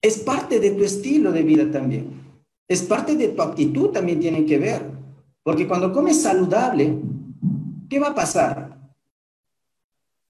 es 0.02 0.20
parte 0.20 0.60
de 0.60 0.72
tu 0.72 0.84
estilo 0.84 1.32
de 1.32 1.44
vida 1.44 1.70
también. 1.72 2.22
Es 2.68 2.84
parte 2.84 3.16
de 3.16 3.30
tu 3.30 3.42
actitud 3.42 3.90
también 3.90 4.20
tiene 4.20 4.46
que 4.46 4.58
ver. 4.58 4.86
Porque 5.44 5.68
cuando 5.68 5.92
comes 5.92 6.22
saludable, 6.22 7.00
¿Qué 7.90 8.00
va 8.00 8.10
a 8.10 8.16
pasar? 8.16 8.78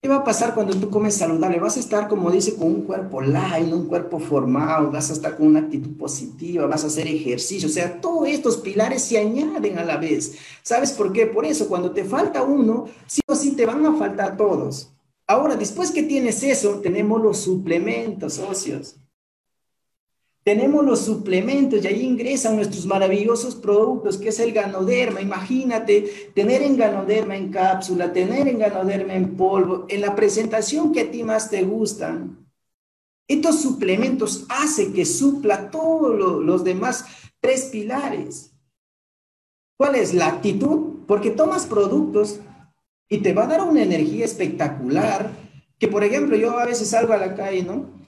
¿Qué 0.02 0.08
va 0.08 0.18
a 0.18 0.24
pasar 0.24 0.56
cuando 0.56 0.74
tú 0.80 0.90
comes 0.90 1.14
saludable? 1.14 1.60
Vas 1.60 1.76
a 1.76 1.82
estar, 1.82 2.08
como 2.08 2.32
dice, 2.32 2.56
con 2.56 2.68
un 2.68 2.82
cuerpo 2.84 3.20
light, 3.20 3.74
un 3.74 3.86
cuerpo 3.86 4.18
formado, 4.18 4.90
vas 4.90 5.10
a 5.10 5.14
estar 5.14 5.36
con 5.36 5.48
una 5.48 5.60
actitud 5.60 5.98
positiva, 5.98 6.66
vas 6.68 6.86
a 6.86 6.88
hacer 6.88 7.06
ejercicio. 7.06 7.68
O 7.68 7.72
sea, 7.72 8.00
todos 8.00 8.30
estos 8.30 8.56
pilares 8.58 9.04
se 9.04 9.18
añaden 9.18 9.78
a 9.78 9.84
la 9.84 9.98
vez. 9.98 10.38
¿Sabes 10.64 10.94
por 10.94 11.12
qué? 11.12 11.26
Por 11.26 11.46
eso, 11.46 11.68
cuando 11.68 11.92
te 11.92 12.06
falta 12.06 12.44
uno, 12.44 12.86
sí 13.08 13.20
o 13.28 13.36
sí 13.36 13.58
te 13.58 13.66
van 13.66 13.86
a 13.86 13.94
faltar 13.98 14.38
todos. 14.38 14.94
Ahora, 15.28 15.58
después 15.58 15.92
que 15.92 16.04
tienes 16.04 16.42
eso, 16.44 16.80
tenemos 16.80 17.22
los 17.22 17.40
suplementos, 17.40 18.36
socios. 18.36 18.96
Tenemos 20.50 20.84
los 20.84 21.02
suplementos 21.02 21.84
y 21.84 21.88
ahí 21.88 22.02
ingresan 22.02 22.56
nuestros 22.56 22.84
maravillosos 22.88 23.54
productos, 23.54 24.18
que 24.18 24.30
es 24.30 24.40
el 24.40 24.52
ganoderma. 24.52 25.22
Imagínate 25.22 26.32
tener 26.34 26.64
en 26.64 26.76
ganoderma 26.76 27.38
en 27.38 27.52
cápsula, 27.52 28.12
tener 28.12 28.48
en 28.48 28.58
ganoderma 28.58 29.14
en 29.14 29.38
polvo, 29.38 29.86
en 29.90 30.02
la 30.02 30.16
presentación 30.16 30.92
que 30.92 31.02
a 31.02 31.12
ti 31.12 31.22
más 31.22 31.52
te 31.52 31.62
gustan. 31.62 32.48
Estos 33.28 33.62
suplementos 33.62 34.48
hacen 34.50 34.92
que 34.92 35.06
supla 35.06 35.70
todos 35.70 36.44
los 36.44 36.64
demás 36.64 37.06
tres 37.40 37.66
pilares. 37.66 38.52
¿Cuál 39.78 39.98
es 39.98 40.16
la 40.16 40.30
actitud? 40.30 41.06
Porque 41.06 41.30
tomas 41.30 41.68
productos 41.68 42.40
y 43.08 43.20
te 43.20 43.34
va 43.34 43.44
a 43.44 43.50
dar 43.50 43.62
una 43.62 43.84
energía 43.84 44.26
espectacular, 44.26 45.30
que 45.78 45.88
por 45.88 46.04
ejemplo 46.04 46.36
yo 46.36 46.58
a 46.58 46.66
veces 46.66 46.90
salgo 46.90 47.14
a 47.14 47.18
la 47.18 47.36
calle, 47.36 47.62
¿no? 47.62 47.99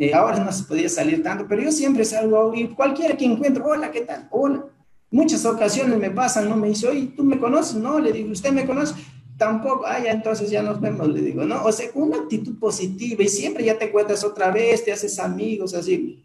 Eh, 0.00 0.14
ahora 0.14 0.38
no 0.44 0.52
se 0.52 0.62
podía 0.62 0.88
salir 0.88 1.24
tanto, 1.24 1.44
pero 1.48 1.60
yo 1.60 1.72
siempre 1.72 2.04
salgo 2.04 2.54
y 2.54 2.68
cualquiera 2.68 3.16
que 3.16 3.24
encuentro, 3.24 3.66
hola, 3.66 3.90
¿qué 3.90 4.02
tal? 4.02 4.28
Hola. 4.30 4.64
Muchas 5.10 5.44
ocasiones 5.44 5.98
me 5.98 6.10
pasan, 6.10 6.48
no 6.48 6.56
me 6.56 6.68
dice, 6.68 6.86
oye, 6.86 7.08
¿tú 7.16 7.24
me 7.24 7.38
conoces? 7.38 7.74
No, 7.74 7.98
le 7.98 8.12
digo, 8.12 8.30
¿usted 8.30 8.52
me 8.52 8.64
conoce? 8.64 8.94
Tampoco, 9.36 9.84
ah, 9.86 9.98
ya 9.98 10.12
entonces 10.12 10.50
ya 10.50 10.62
nos 10.62 10.80
vemos, 10.80 11.08
le 11.08 11.20
digo, 11.20 11.44
¿no? 11.44 11.64
O 11.64 11.72
sea, 11.72 11.90
una 11.94 12.18
actitud 12.18 12.58
positiva 12.58 13.24
y 13.24 13.28
siempre 13.28 13.64
ya 13.64 13.76
te 13.76 13.90
cuentas 13.90 14.22
otra 14.22 14.52
vez, 14.52 14.84
te 14.84 14.92
haces 14.92 15.18
amigos, 15.18 15.74
así. 15.74 16.24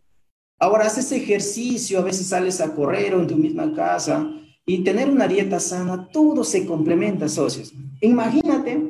Ahora 0.59 0.85
haces 0.85 1.11
ejercicio, 1.11 1.97
a 1.97 2.03
veces 2.03 2.27
sales 2.27 2.61
a 2.61 2.75
correr 2.75 3.15
o 3.15 3.21
en 3.21 3.27
tu 3.27 3.37
misma 3.37 3.73
casa, 3.73 4.29
y 4.65 4.83
tener 4.83 5.09
una 5.09 5.27
dieta 5.27 5.59
sana, 5.59 6.09
todo 6.11 6.43
se 6.43 6.65
complementa, 6.65 7.27
socios. 7.27 7.73
Imagínate, 8.01 8.81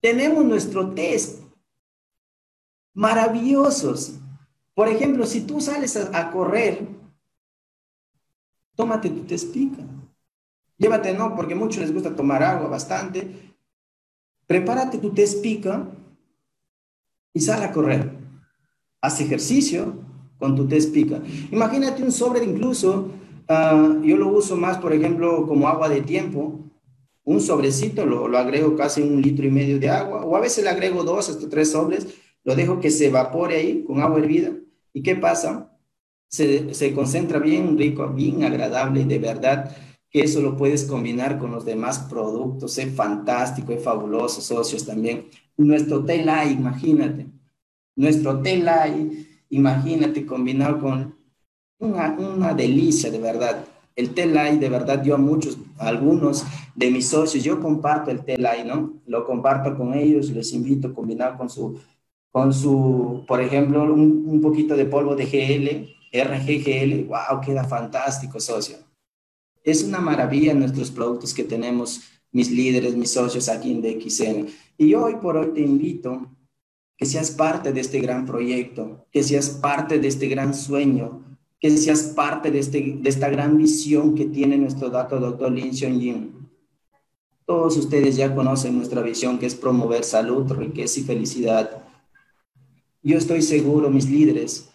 tenemos 0.00 0.44
nuestro 0.44 0.90
test 0.90 1.47
maravillosos. 2.94 4.18
Por 4.74 4.88
ejemplo, 4.88 5.26
si 5.26 5.42
tú 5.42 5.60
sales 5.60 5.96
a, 5.96 6.30
correr, 6.30 6.86
tómate 8.74 9.10
tu 9.10 9.24
test 9.24 9.52
pica. 9.52 9.82
Llévate, 10.76 11.12
no, 11.12 11.34
porque 11.34 11.54
muchos 11.54 11.80
les 11.80 11.92
gusta 11.92 12.14
tomar 12.14 12.42
agua 12.42 12.68
bastante. 12.68 13.54
Prepárate 14.46 14.98
tu 14.98 15.10
test 15.10 15.42
pica 15.42 15.86
y 17.32 17.40
sal 17.40 17.62
a 17.62 17.72
correr. 17.72 18.16
Haz 19.00 19.20
ejercicio 19.20 19.94
con 20.38 20.54
tu 20.54 20.66
test 20.66 20.92
pica. 20.92 21.20
Imagínate 21.50 22.02
un 22.02 22.12
sobre 22.12 22.44
incluso 22.44 23.10
Ah, 23.48 23.96
yo 24.02 24.16
lo 24.18 24.28
uso 24.28 24.56
más, 24.56 24.76
por 24.76 24.92
ejemplo, 24.92 25.46
como 25.46 25.68
agua 25.68 25.88
de 25.88 26.02
tiempo. 26.02 26.60
Un 27.24 27.40
sobrecito 27.40 28.04
lo, 28.04 28.28
lo, 28.28 28.38
agrego 28.38 28.76
casi 28.76 29.02
un 29.02 29.22
litro 29.22 29.46
y 29.46 29.50
medio 29.50 29.78
de 29.78 29.88
agua, 29.90 30.24
o 30.24 30.36
a 30.36 30.40
veces 30.40 30.64
le 30.64 30.70
agrego 30.70 31.02
dos 31.02 31.28
hasta 31.28 31.48
tres 31.48 31.72
sobres, 31.72 32.06
lo 32.44 32.54
dejo 32.54 32.80
que 32.80 32.90
se 32.90 33.06
evapore 33.06 33.56
ahí 33.56 33.84
con 33.84 34.00
agua 34.00 34.18
hervida. 34.18 34.52
¿Y 34.92 35.02
qué 35.02 35.16
pasa? 35.16 35.76
Se, 36.28 36.74
se 36.74 36.92
concentra 36.92 37.38
bien 37.38 37.78
rico, 37.78 38.08
bien 38.08 38.44
agradable, 38.44 39.04
de 39.04 39.18
verdad 39.18 39.76
que 40.10 40.20
eso 40.20 40.40
lo 40.40 40.56
puedes 40.56 40.84
combinar 40.84 41.38
con 41.38 41.50
los 41.50 41.64
demás 41.64 41.98
productos. 41.98 42.78
Es 42.78 42.94
fantástico, 42.94 43.72
es 43.72 43.82
fabuloso, 43.82 44.40
socios 44.40 44.84
también. 44.84 45.26
Nuestro 45.56 46.04
Telai, 46.04 46.52
imagínate. 46.52 47.26
Nuestro 47.96 48.40
Telai, 48.40 49.26
imagínate 49.50 50.24
combinado 50.24 50.80
con 50.80 51.16
una, 51.78 52.54
delicia, 52.54 53.10
de 53.10 53.18
verdad. 53.18 53.64
El 53.96 54.14
Telai, 54.14 54.58
de 54.58 54.68
verdad, 54.68 55.02
yo 55.02 55.14
a 55.14 55.18
muchos, 55.18 55.58
a 55.78 55.88
algunos 55.88 56.44
de 56.74 56.90
mis 56.90 57.08
socios, 57.08 57.42
yo 57.44 57.60
comparto 57.60 58.10
el 58.10 58.24
Telai, 58.24 58.64
¿no? 58.64 59.00
Lo 59.06 59.26
comparto 59.26 59.76
con 59.76 59.94
ellos, 59.94 60.30
les 60.30 60.52
invito 60.52 60.88
a 60.88 60.94
combinar 60.94 61.36
con 61.36 61.50
su, 61.50 61.78
con 62.30 62.52
su 62.52 63.24
por 63.26 63.40
ejemplo, 63.40 63.82
un, 63.82 64.24
un 64.26 64.40
poquito 64.40 64.76
de 64.76 64.86
polvo 64.86 65.14
de 65.16 65.26
GL, 65.26 65.98
RGGL, 66.12 67.04
wow, 67.06 67.40
queda 67.44 67.64
fantástico, 67.64 68.40
socio. 68.40 68.76
Es 69.62 69.82
una 69.82 69.98
maravilla 69.98 70.54
nuestros 70.54 70.90
productos 70.90 71.34
que 71.34 71.44
tenemos, 71.44 72.00
mis 72.32 72.50
líderes, 72.50 72.96
mis 72.96 73.12
socios 73.12 73.48
aquí 73.48 73.70
en 73.70 73.82
DXN. 73.82 74.48
Y 74.78 74.94
hoy 74.94 75.16
por 75.16 75.36
hoy 75.36 75.52
te 75.52 75.60
invito 75.60 76.34
que 76.96 77.06
seas 77.06 77.30
parte 77.30 77.72
de 77.72 77.80
este 77.80 78.00
gran 78.00 78.26
proyecto, 78.26 79.06
que 79.12 79.22
seas 79.22 79.50
parte 79.50 79.98
de 79.98 80.08
este 80.08 80.26
gran 80.28 80.54
sueño, 80.54 81.38
que 81.60 81.70
seas 81.76 82.02
parte 82.02 82.50
de, 82.50 82.58
este, 82.58 82.98
de 83.00 83.08
esta 83.08 83.28
gran 83.28 83.56
visión 83.56 84.14
que 84.14 84.26
tiene 84.26 84.56
nuestro 84.56 84.90
dato 84.90 85.18
doctor 85.18 85.50
Lin 85.50 85.72
Xiong 85.72 86.50
Todos 87.44 87.76
ustedes 87.76 88.16
ya 88.16 88.34
conocen 88.34 88.76
nuestra 88.76 89.02
visión 89.02 89.38
que 89.38 89.46
es 89.46 89.54
promover 89.54 90.04
salud, 90.04 90.50
riqueza 90.52 91.00
y 91.00 91.04
felicidad. 91.04 91.87
Yo 93.08 93.16
estoy 93.16 93.40
seguro, 93.40 93.88
mis 93.88 94.10
líderes, 94.10 94.68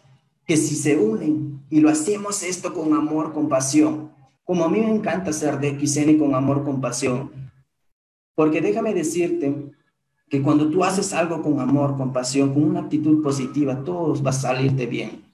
que 0.47 0.57
si 0.57 0.73
se 0.73 0.97
unen 0.97 1.61
y 1.69 1.81
lo 1.81 1.89
hacemos 1.89 2.41
esto 2.41 2.73
con 2.73 2.91
amor, 2.95 3.31
con 3.31 3.47
pasión, 3.47 4.11
como 4.43 4.65
a 4.65 4.69
mí 4.69 4.79
me 4.79 4.89
encanta 4.89 5.31
ser 5.31 5.59
de 5.59 5.79
XN 5.79 6.17
con 6.17 6.33
amor, 6.33 6.63
con 6.63 6.81
pasión, 6.81 7.29
porque 8.33 8.59
déjame 8.59 8.95
decirte 8.95 9.71
que 10.31 10.41
cuando 10.41 10.67
tú 10.71 10.83
haces 10.83 11.13
algo 11.13 11.43
con 11.43 11.59
amor, 11.59 11.95
con 11.95 12.11
pasión, 12.11 12.55
con 12.55 12.63
una 12.63 12.79
actitud 12.79 13.21
positiva, 13.21 13.83
todo 13.83 14.19
va 14.23 14.31
a 14.31 14.33
salirte 14.33 14.87
bien. 14.87 15.31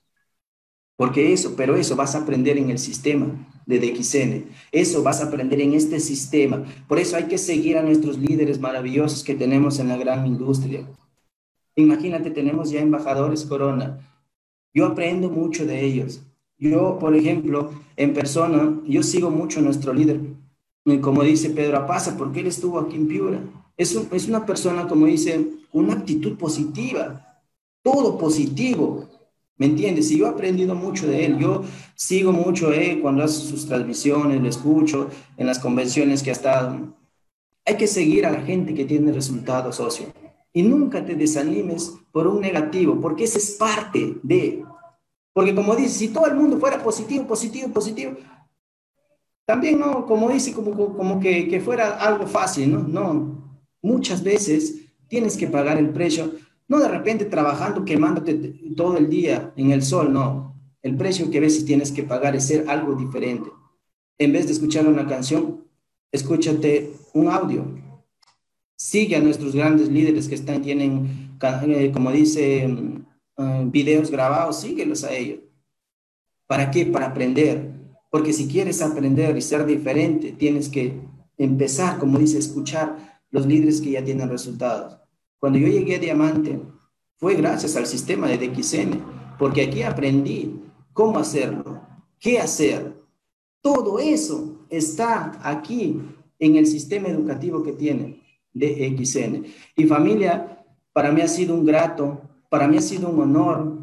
Porque 0.97 1.31
eso, 1.31 1.53
pero 1.55 1.77
eso 1.77 1.95
vas 1.95 2.15
a 2.15 2.23
aprender 2.23 2.57
en 2.57 2.69
el 2.69 2.79
sistema 2.79 3.27
de 3.65 3.79
DXN. 3.79 4.51
Eso 4.73 5.03
vas 5.03 5.21
a 5.21 5.27
aprender 5.27 5.61
en 5.61 5.73
este 5.73 6.01
sistema. 6.01 6.65
Por 6.85 6.99
eso 6.99 7.15
hay 7.15 7.29
que 7.29 7.37
seguir 7.37 7.77
a 7.77 7.81
nuestros 7.81 8.17
líderes 8.17 8.59
maravillosos 8.59 9.23
que 9.23 9.35
tenemos 9.35 9.79
en 9.79 9.87
la 9.87 9.95
gran 9.95 10.27
industria. 10.27 10.85
Imagínate, 11.81 12.31
tenemos 12.31 12.71
ya 12.71 12.81
embajadores 12.81 13.45
Corona. 13.45 13.99
Yo 14.73 14.85
aprendo 14.85 15.29
mucho 15.29 15.65
de 15.65 15.83
ellos. 15.83 16.21
Yo, 16.57 16.97
por 16.99 17.15
ejemplo, 17.15 17.71
en 17.95 18.13
persona, 18.13 18.79
yo 18.85 19.01
sigo 19.03 19.29
mucho 19.29 19.59
a 19.59 19.63
nuestro 19.63 19.93
líder. 19.93 20.19
Como 21.01 21.23
dice 21.23 21.49
Pedro 21.51 21.77
Apaza, 21.77 22.17
porque 22.17 22.41
él 22.41 22.47
estuvo 22.47 22.79
aquí 22.79 22.95
en 22.95 23.07
Piura. 23.07 23.39
Es, 23.77 23.95
es 24.11 24.27
una 24.27 24.45
persona, 24.45 24.87
como 24.87 25.05
dice, 25.05 25.47
una 25.71 25.93
actitud 25.93 26.37
positiva. 26.37 27.25
Todo 27.81 28.17
positivo 28.17 29.07
¿Me 29.59 29.65
entiendes? 29.65 30.09
Y 30.09 30.17
yo 30.17 30.25
he 30.25 30.29
aprendido 30.29 30.73
mucho 30.73 31.05
de 31.05 31.25
él. 31.25 31.37
Yo 31.37 31.63
sigo 31.93 32.31
mucho 32.31 32.71
él 32.71 33.01
cuando 33.01 33.25
hace 33.25 33.41
sus 33.41 33.67
transmisiones, 33.67 34.41
lo 34.41 34.47
escucho 34.47 35.09
en 35.35 35.45
las 35.45 35.59
convenciones 35.59 36.23
que 36.23 36.29
ha 36.29 36.33
estado. 36.33 36.95
Hay 37.65 37.75
que 37.75 37.85
seguir 37.85 38.25
a 38.25 38.31
la 38.31 38.39
gente 38.39 38.73
que 38.73 38.85
tiene 38.85 39.11
resultados, 39.11 39.75
socio. 39.75 40.05
Y 40.53 40.63
nunca 40.63 41.05
te 41.05 41.15
desanimes 41.15 41.95
por 42.11 42.27
un 42.27 42.41
negativo, 42.41 42.99
porque 42.99 43.25
ese 43.25 43.37
es 43.37 43.51
parte 43.51 44.17
de. 44.23 44.63
Porque 45.33 45.53
como 45.53 45.75
dice, 45.75 45.89
si 45.89 46.07
todo 46.09 46.25
el 46.25 46.35
mundo 46.35 46.59
fuera 46.59 46.81
positivo, 46.81 47.25
positivo, 47.25 47.69
positivo, 47.69 48.13
también 49.45 49.79
no, 49.79 50.05
como 50.05 50.29
dice, 50.29 50.53
como, 50.53 51.19
que, 51.19 51.47
que 51.47 51.59
fuera 51.59 51.97
algo 51.97 52.27
fácil, 52.27 52.71
¿no? 52.71 52.79
No, 52.79 53.61
muchas 53.81 54.23
veces 54.23 54.85
tienes 55.07 55.37
que 55.37 55.47
pagar 55.47 55.77
el 55.77 55.89
precio 55.89 56.31
no 56.69 56.79
de 56.79 56.87
repente 56.87 57.25
trabajando, 57.25 57.83
quemándote 57.83 58.33
todo 58.77 58.95
el 58.95 59.09
día 59.09 59.51
en 59.57 59.71
el 59.71 59.81
sol, 59.81 60.13
no. 60.13 60.55
El 60.83 60.95
precio 60.95 61.29
que 61.29 61.39
a 61.39 61.41
veces 61.41 61.65
tienes 61.65 61.91
que 61.91 62.03
pagar 62.03 62.35
es 62.35 62.45
ser 62.45 62.69
algo 62.69 62.93
diferente. 62.93 63.49
En 64.19 64.31
vez 64.31 64.45
de 64.45 64.53
escuchar 64.53 64.87
una 64.87 65.05
canción, 65.07 65.65
escúchate 66.11 66.93
un 67.13 67.27
audio. 67.27 67.65
Sigue 68.79 69.17
a 69.17 69.19
nuestros 69.19 69.53
grandes 69.53 69.89
líderes 69.89 70.29
que 70.29 70.35
están, 70.35 70.61
tienen, 70.61 71.37
eh, 71.41 71.91
como 71.91 72.13
dice, 72.13 72.63
eh, 72.63 73.65
videos 73.65 74.09
grabados, 74.09 74.61
síguelos 74.61 75.03
a 75.03 75.11
ellos. 75.11 75.39
¿Para 76.47 76.71
qué? 76.71 76.85
Para 76.85 77.07
aprender. 77.07 77.73
Porque 78.09 78.31
si 78.31 78.47
quieres 78.47 78.81
aprender 78.81 79.35
y 79.35 79.41
ser 79.41 79.65
diferente, 79.65 80.31
tienes 80.31 80.69
que 80.69 80.97
empezar, 81.37 81.99
como 81.99 82.19
dice, 82.19 82.37
escuchar 82.37 83.21
los 83.31 83.45
líderes 83.45 83.81
que 83.81 83.91
ya 83.91 84.03
tienen 84.03 84.29
resultados. 84.29 84.97
Cuando 85.39 85.59
yo 85.59 85.67
llegué 85.67 85.97
a 85.97 85.99
Diamante, 85.99 86.61
fue 87.17 87.35
gracias 87.35 87.75
al 87.75 87.85
sistema 87.85 88.29
de 88.29 88.37
DXN, 88.37 89.03
porque 89.37 89.63
aquí 89.63 89.83
aprendí 89.83 90.57
cómo 90.93 91.19
hacerlo, 91.19 91.81
qué 92.17 92.39
hacer. 92.39 92.95
Todo 93.59 93.99
eso 93.99 94.65
está 94.69 95.37
aquí 95.43 95.99
en 96.39 96.55
el 96.55 96.65
sistema 96.65 97.09
educativo 97.09 97.61
que 97.61 97.73
tiene 97.73 98.28
DXN. 98.53 99.45
Y 99.75 99.85
familia, 99.85 100.65
para 100.93 101.11
mí 101.11 101.21
ha 101.21 101.27
sido 101.27 101.55
un 101.55 101.65
grato, 101.65 102.21
para 102.49 102.67
mí 102.67 102.77
ha 102.77 102.81
sido 102.81 103.09
un 103.09 103.21
honor 103.21 103.79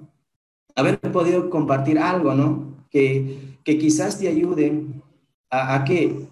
haber 0.74 1.00
podido 1.00 1.48
compartir 1.50 1.98
algo, 1.98 2.34
¿no? 2.34 2.86
Que, 2.90 3.58
que 3.64 3.78
quizás 3.78 4.18
te 4.18 4.28
ayude 4.28 4.84
a, 5.50 5.76
a, 5.76 5.84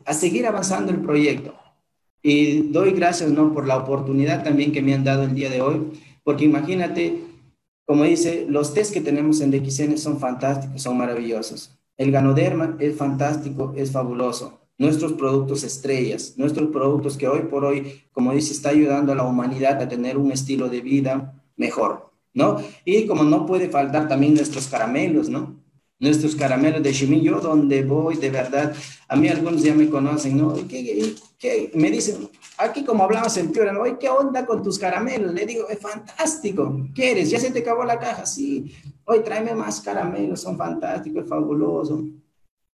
a 0.05 0.15
seguir 0.15 0.47
avanzando 0.47 0.93
el 0.93 1.01
proyecto. 1.01 1.55
Y 2.23 2.71
doy 2.71 2.93
gracias, 2.93 3.31
¿no? 3.31 3.53
Por 3.53 3.67
la 3.67 3.77
oportunidad 3.77 4.45
también 4.45 4.73
que 4.73 4.83
me 4.83 4.95
han 4.95 5.05
dado 5.05 5.25
el 5.25 5.35
día 5.35 5.51
de 5.51 5.61
hoy, 5.61 5.93
porque 6.23 6.45
imagínate, 6.45 7.23
como 7.87 8.05
dice, 8.05 8.47
los 8.49 8.73
test 8.73 8.93
que 8.93 9.01
tenemos 9.01 9.41
en 9.41 9.51
DXN 9.51 9.99
son 9.99 10.19
fantásticos, 10.19 10.83
son 10.83 10.97
maravillosos. 10.97 11.79
El 11.97 12.11
Ganoderma 12.11 12.77
es 12.81 12.97
fantástico, 12.97 13.73
es 13.77 13.93
fabuloso. 13.93 14.64
Nuestros 14.77 15.13
productos 15.13 15.63
estrellas, 15.63 16.35
nuestros 16.37 16.71
productos 16.71 17.17
que 17.17 17.29
hoy 17.29 17.43
por 17.43 17.65
hoy, 17.65 18.03
como 18.13 18.33
dice, 18.33 18.53
está 18.53 18.71
ayudando 18.71 19.13
a 19.13 19.15
la 19.15 19.23
humanidad 19.23 19.81
a 19.81 19.89
tener 19.89 20.19
un 20.19 20.33
estilo 20.33 20.69
de 20.69 20.81
vida 20.81 21.43
mejor, 21.57 22.11
¿no? 22.33 22.59
Y 22.85 23.07
como 23.07 23.23
no 23.23 23.47
puede 23.47 23.69
faltar 23.69 24.09
también 24.09 24.35
nuestros 24.35 24.67
caramelos, 24.67 25.29
¿no? 25.29 25.65
nuestros 25.99 26.35
caramelos 26.35 26.83
de 26.83 26.93
Ximin, 26.93 27.23
yo 27.23 27.41
donde 27.41 27.83
voy, 27.83 28.17
de 28.17 28.31
verdad, 28.31 28.75
a 29.09 29.17
mí 29.17 29.29
algunos 29.29 29.63
ya 29.63 29.75
me 29.75 29.89
conocen, 29.89 30.37
¿no? 30.37 30.55
¿Qué, 30.69 31.15
qué, 31.39 31.71
Me 31.75 31.91
dicen, 31.91 32.29
aquí 32.59 32.85
como 32.85 33.05
hablamos 33.05 33.37
en 33.37 33.53
Piura, 33.53 33.73
¿no? 33.73 33.83
¿qué 33.99 34.09
onda 34.09 34.45
con 34.45 34.63
tus 34.63 34.79
caramelos? 34.79 35.33
Le 35.33 35.47
digo, 35.47 35.69
es 35.69 35.79
fantástico, 35.79 36.89
¿quieres? 36.95 37.31
¿Ya 37.31 37.39
se 37.39 37.51
te 37.51 37.61
acabó 37.61 37.85
la 37.85 37.99
caja? 37.99 38.27
Sí, 38.27 38.73
hoy 39.05 39.21
tráeme 39.21 39.55
más 39.55 39.81
caramelos, 39.81 40.41
son 40.41 40.57
fantásticos, 40.57 41.25
es 41.25 41.29
fabuloso. 41.29 42.05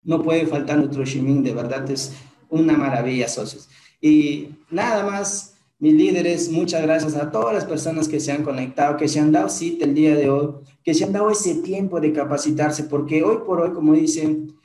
No 0.08 0.24
puede 0.24 0.48
faltar 0.48 0.78
nuestro 0.78 1.06
Ximin, 1.06 1.44
de 1.44 1.54
verdad, 1.54 1.92
es 1.92 2.14
una 2.50 2.78
maravilla, 2.78 3.28
socios. 3.28 3.68
Y 4.00 4.48
nada 4.72 5.06
más, 5.06 5.56
mis 5.80 5.94
líderes, 5.94 6.50
muchas 6.50 6.82
gracias 6.82 7.16
a 7.16 7.30
todas 7.30 7.54
las 7.54 7.66
personas 7.66 8.08
que 8.08 8.22
se 8.22 8.32
han 8.32 8.44
conectado, 8.44 8.96
que 8.96 9.10
se 9.10 9.20
han 9.20 9.34
dado 9.34 9.50
cita 9.50 9.84
el 9.84 9.94
día 9.94 10.16
de 10.16 10.30
hoy, 10.30 10.54
que 10.82 10.94
se 10.94 11.04
han 11.04 11.12
dado 11.12 11.30
ese 11.30 11.56
tiempo 11.56 12.00
de 12.00 12.14
capacitarse, 12.14 12.86
porque 12.86 13.22
hoy 13.22 13.40
por 13.46 13.60
hoy, 13.60 13.74
como 13.74 13.94
dicen, 13.94 14.56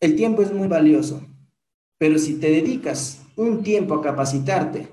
el 0.00 0.14
tiempo 0.16 0.42
es 0.42 0.52
muy 0.52 0.68
valioso, 0.68 1.22
pero 1.96 2.18
si 2.18 2.34
te 2.34 2.50
dedicas 2.50 3.22
un 3.36 3.62
tiempo 3.62 3.94
a 3.94 4.02
capacitarte, 4.02 4.88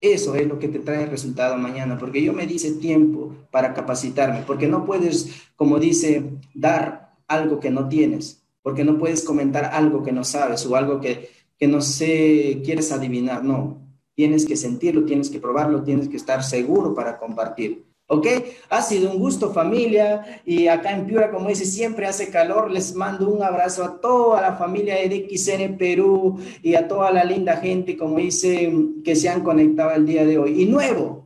eso 0.00 0.34
es 0.34 0.48
lo 0.48 0.58
que 0.58 0.66
te 0.66 0.80
trae 0.80 1.04
el 1.04 1.10
resultado 1.10 1.56
mañana, 1.56 1.96
porque 1.96 2.20
yo 2.24 2.32
me 2.32 2.48
dice 2.48 2.72
tiempo 2.72 3.36
para 3.52 3.72
capacitarme, 3.72 4.42
porque 4.44 4.66
no 4.66 4.84
puedes, 4.84 5.30
como 5.54 5.78
dice, 5.78 6.24
dar 6.54 7.14
algo 7.28 7.60
que 7.60 7.70
no 7.70 7.88
tienes. 7.88 8.41
Porque 8.62 8.84
no 8.84 8.98
puedes 8.98 9.22
comentar 9.22 9.66
algo 9.66 10.02
que 10.02 10.12
no 10.12 10.24
sabes 10.24 10.64
o 10.66 10.76
algo 10.76 11.00
que, 11.00 11.28
que 11.58 11.66
no 11.66 11.80
sé, 11.80 12.60
quieres 12.64 12.92
adivinar, 12.92 13.44
no. 13.44 13.80
Tienes 14.14 14.44
que 14.44 14.56
sentirlo, 14.56 15.04
tienes 15.04 15.30
que 15.30 15.40
probarlo, 15.40 15.82
tienes 15.82 16.08
que 16.08 16.16
estar 16.16 16.42
seguro 16.44 16.94
para 16.94 17.18
compartir. 17.18 17.84
¿Ok? 18.08 18.26
Ha 18.68 18.82
sido 18.82 19.10
un 19.10 19.18
gusto 19.18 19.52
familia 19.52 20.42
y 20.44 20.66
acá 20.66 20.92
en 20.92 21.06
Piura, 21.06 21.30
como 21.30 21.48
dice, 21.48 21.64
siempre 21.64 22.06
hace 22.06 22.28
calor. 22.28 22.70
Les 22.70 22.94
mando 22.94 23.28
un 23.30 23.42
abrazo 23.42 23.84
a 23.84 24.00
toda 24.00 24.40
la 24.42 24.56
familia 24.56 24.96
de 24.96 25.26
XN 25.30 25.78
Perú 25.78 26.38
y 26.62 26.74
a 26.74 26.86
toda 26.88 27.10
la 27.10 27.24
linda 27.24 27.56
gente, 27.56 27.96
como 27.96 28.18
dice, 28.18 28.70
que 29.02 29.16
se 29.16 29.30
han 29.30 29.42
conectado 29.42 29.92
el 29.92 30.04
día 30.04 30.26
de 30.26 30.36
hoy. 30.36 30.62
Y 30.62 30.66
nuevo, 30.66 31.21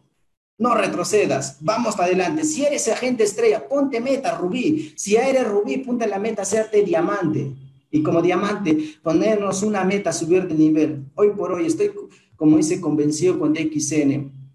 no 0.58 0.74
retrocedas, 0.74 1.58
vamos 1.60 1.98
adelante. 1.98 2.44
Si 2.44 2.64
eres 2.64 2.88
agente 2.88 3.24
estrella, 3.24 3.68
ponte 3.68 4.00
meta, 4.00 4.36
Rubí. 4.38 4.92
Si 4.96 5.16
eres 5.16 5.46
Rubí, 5.46 5.78
ponte 5.78 6.06
la 6.06 6.18
meta, 6.18 6.42
hacerte 6.42 6.82
diamante. 6.82 7.52
Y 7.90 8.02
como 8.02 8.22
diamante, 8.22 8.96
ponernos 9.02 9.62
una 9.62 9.84
meta, 9.84 10.12
subir 10.12 10.46
de 10.48 10.54
nivel. 10.54 11.04
Hoy 11.14 11.30
por 11.36 11.52
hoy 11.52 11.66
estoy, 11.66 11.92
como 12.36 12.56
dice, 12.56 12.80
convencido 12.80 13.38
con 13.38 13.52
DXN 13.52 14.45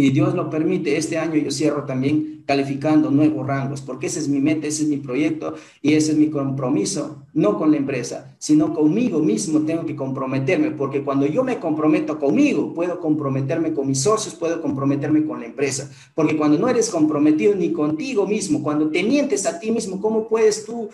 y 0.00 0.10
Dios 0.10 0.34
lo 0.34 0.48
permite, 0.48 0.96
este 0.96 1.18
año 1.18 1.36
yo 1.36 1.50
cierro 1.50 1.84
también 1.84 2.42
calificando 2.46 3.10
nuevos 3.10 3.46
rangos, 3.46 3.80
porque 3.80 4.06
ese 4.06 4.18
es 4.18 4.28
mi 4.28 4.40
meta, 4.40 4.66
ese 4.66 4.82
es 4.82 4.88
mi 4.88 4.96
proyecto 4.96 5.54
y 5.82 5.94
ese 5.94 6.12
es 6.12 6.18
mi 6.18 6.30
compromiso, 6.30 7.24
no 7.32 7.56
con 7.56 7.70
la 7.70 7.76
empresa, 7.76 8.34
sino 8.38 8.74
conmigo 8.74 9.20
mismo 9.20 9.60
tengo 9.60 9.86
que 9.86 9.94
comprometerme, 9.94 10.72
porque 10.72 11.02
cuando 11.04 11.26
yo 11.26 11.44
me 11.44 11.60
comprometo 11.60 12.18
conmigo, 12.18 12.74
puedo 12.74 12.98
comprometerme 12.98 13.72
con 13.72 13.86
mis 13.86 14.02
socios, 14.02 14.34
puedo 14.34 14.60
comprometerme 14.60 15.24
con 15.24 15.40
la 15.40 15.46
empresa, 15.46 15.90
porque 16.14 16.36
cuando 16.36 16.58
no 16.58 16.68
eres 16.68 16.90
comprometido 16.90 17.54
ni 17.54 17.72
contigo 17.72 18.26
mismo, 18.26 18.62
cuando 18.62 18.90
te 18.90 19.02
mientes 19.02 19.46
a 19.46 19.60
ti 19.60 19.70
mismo, 19.70 20.00
¿cómo 20.00 20.26
puedes 20.26 20.64
tú, 20.64 20.88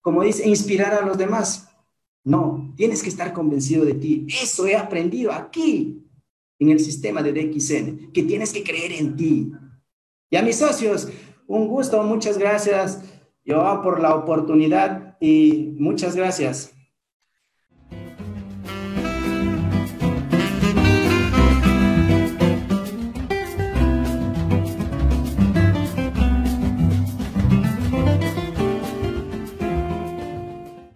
como 0.00 0.22
dice, 0.22 0.48
inspirar 0.48 0.94
a 0.94 1.04
los 1.04 1.18
demás? 1.18 1.68
No, 2.24 2.72
tienes 2.76 3.02
que 3.02 3.08
estar 3.08 3.32
convencido 3.32 3.84
de 3.84 3.94
ti. 3.94 4.26
Eso 4.28 4.66
he 4.66 4.76
aprendido 4.76 5.32
aquí, 5.32 6.01
en 6.62 6.70
el 6.70 6.80
sistema 6.80 7.22
de 7.22 7.32
DXN, 7.32 8.12
que 8.12 8.22
tienes 8.22 8.52
que 8.52 8.62
creer 8.62 8.92
en 8.92 9.16
ti. 9.16 9.52
Y 10.30 10.36
a 10.36 10.42
mis 10.42 10.56
socios, 10.56 11.08
un 11.46 11.68
gusto, 11.68 12.02
muchas 12.02 12.38
gracias, 12.38 13.02
yo 13.44 13.80
por 13.82 14.00
la 14.00 14.14
oportunidad 14.14 15.16
y 15.20 15.74
muchas 15.78 16.16
gracias. 16.16 16.74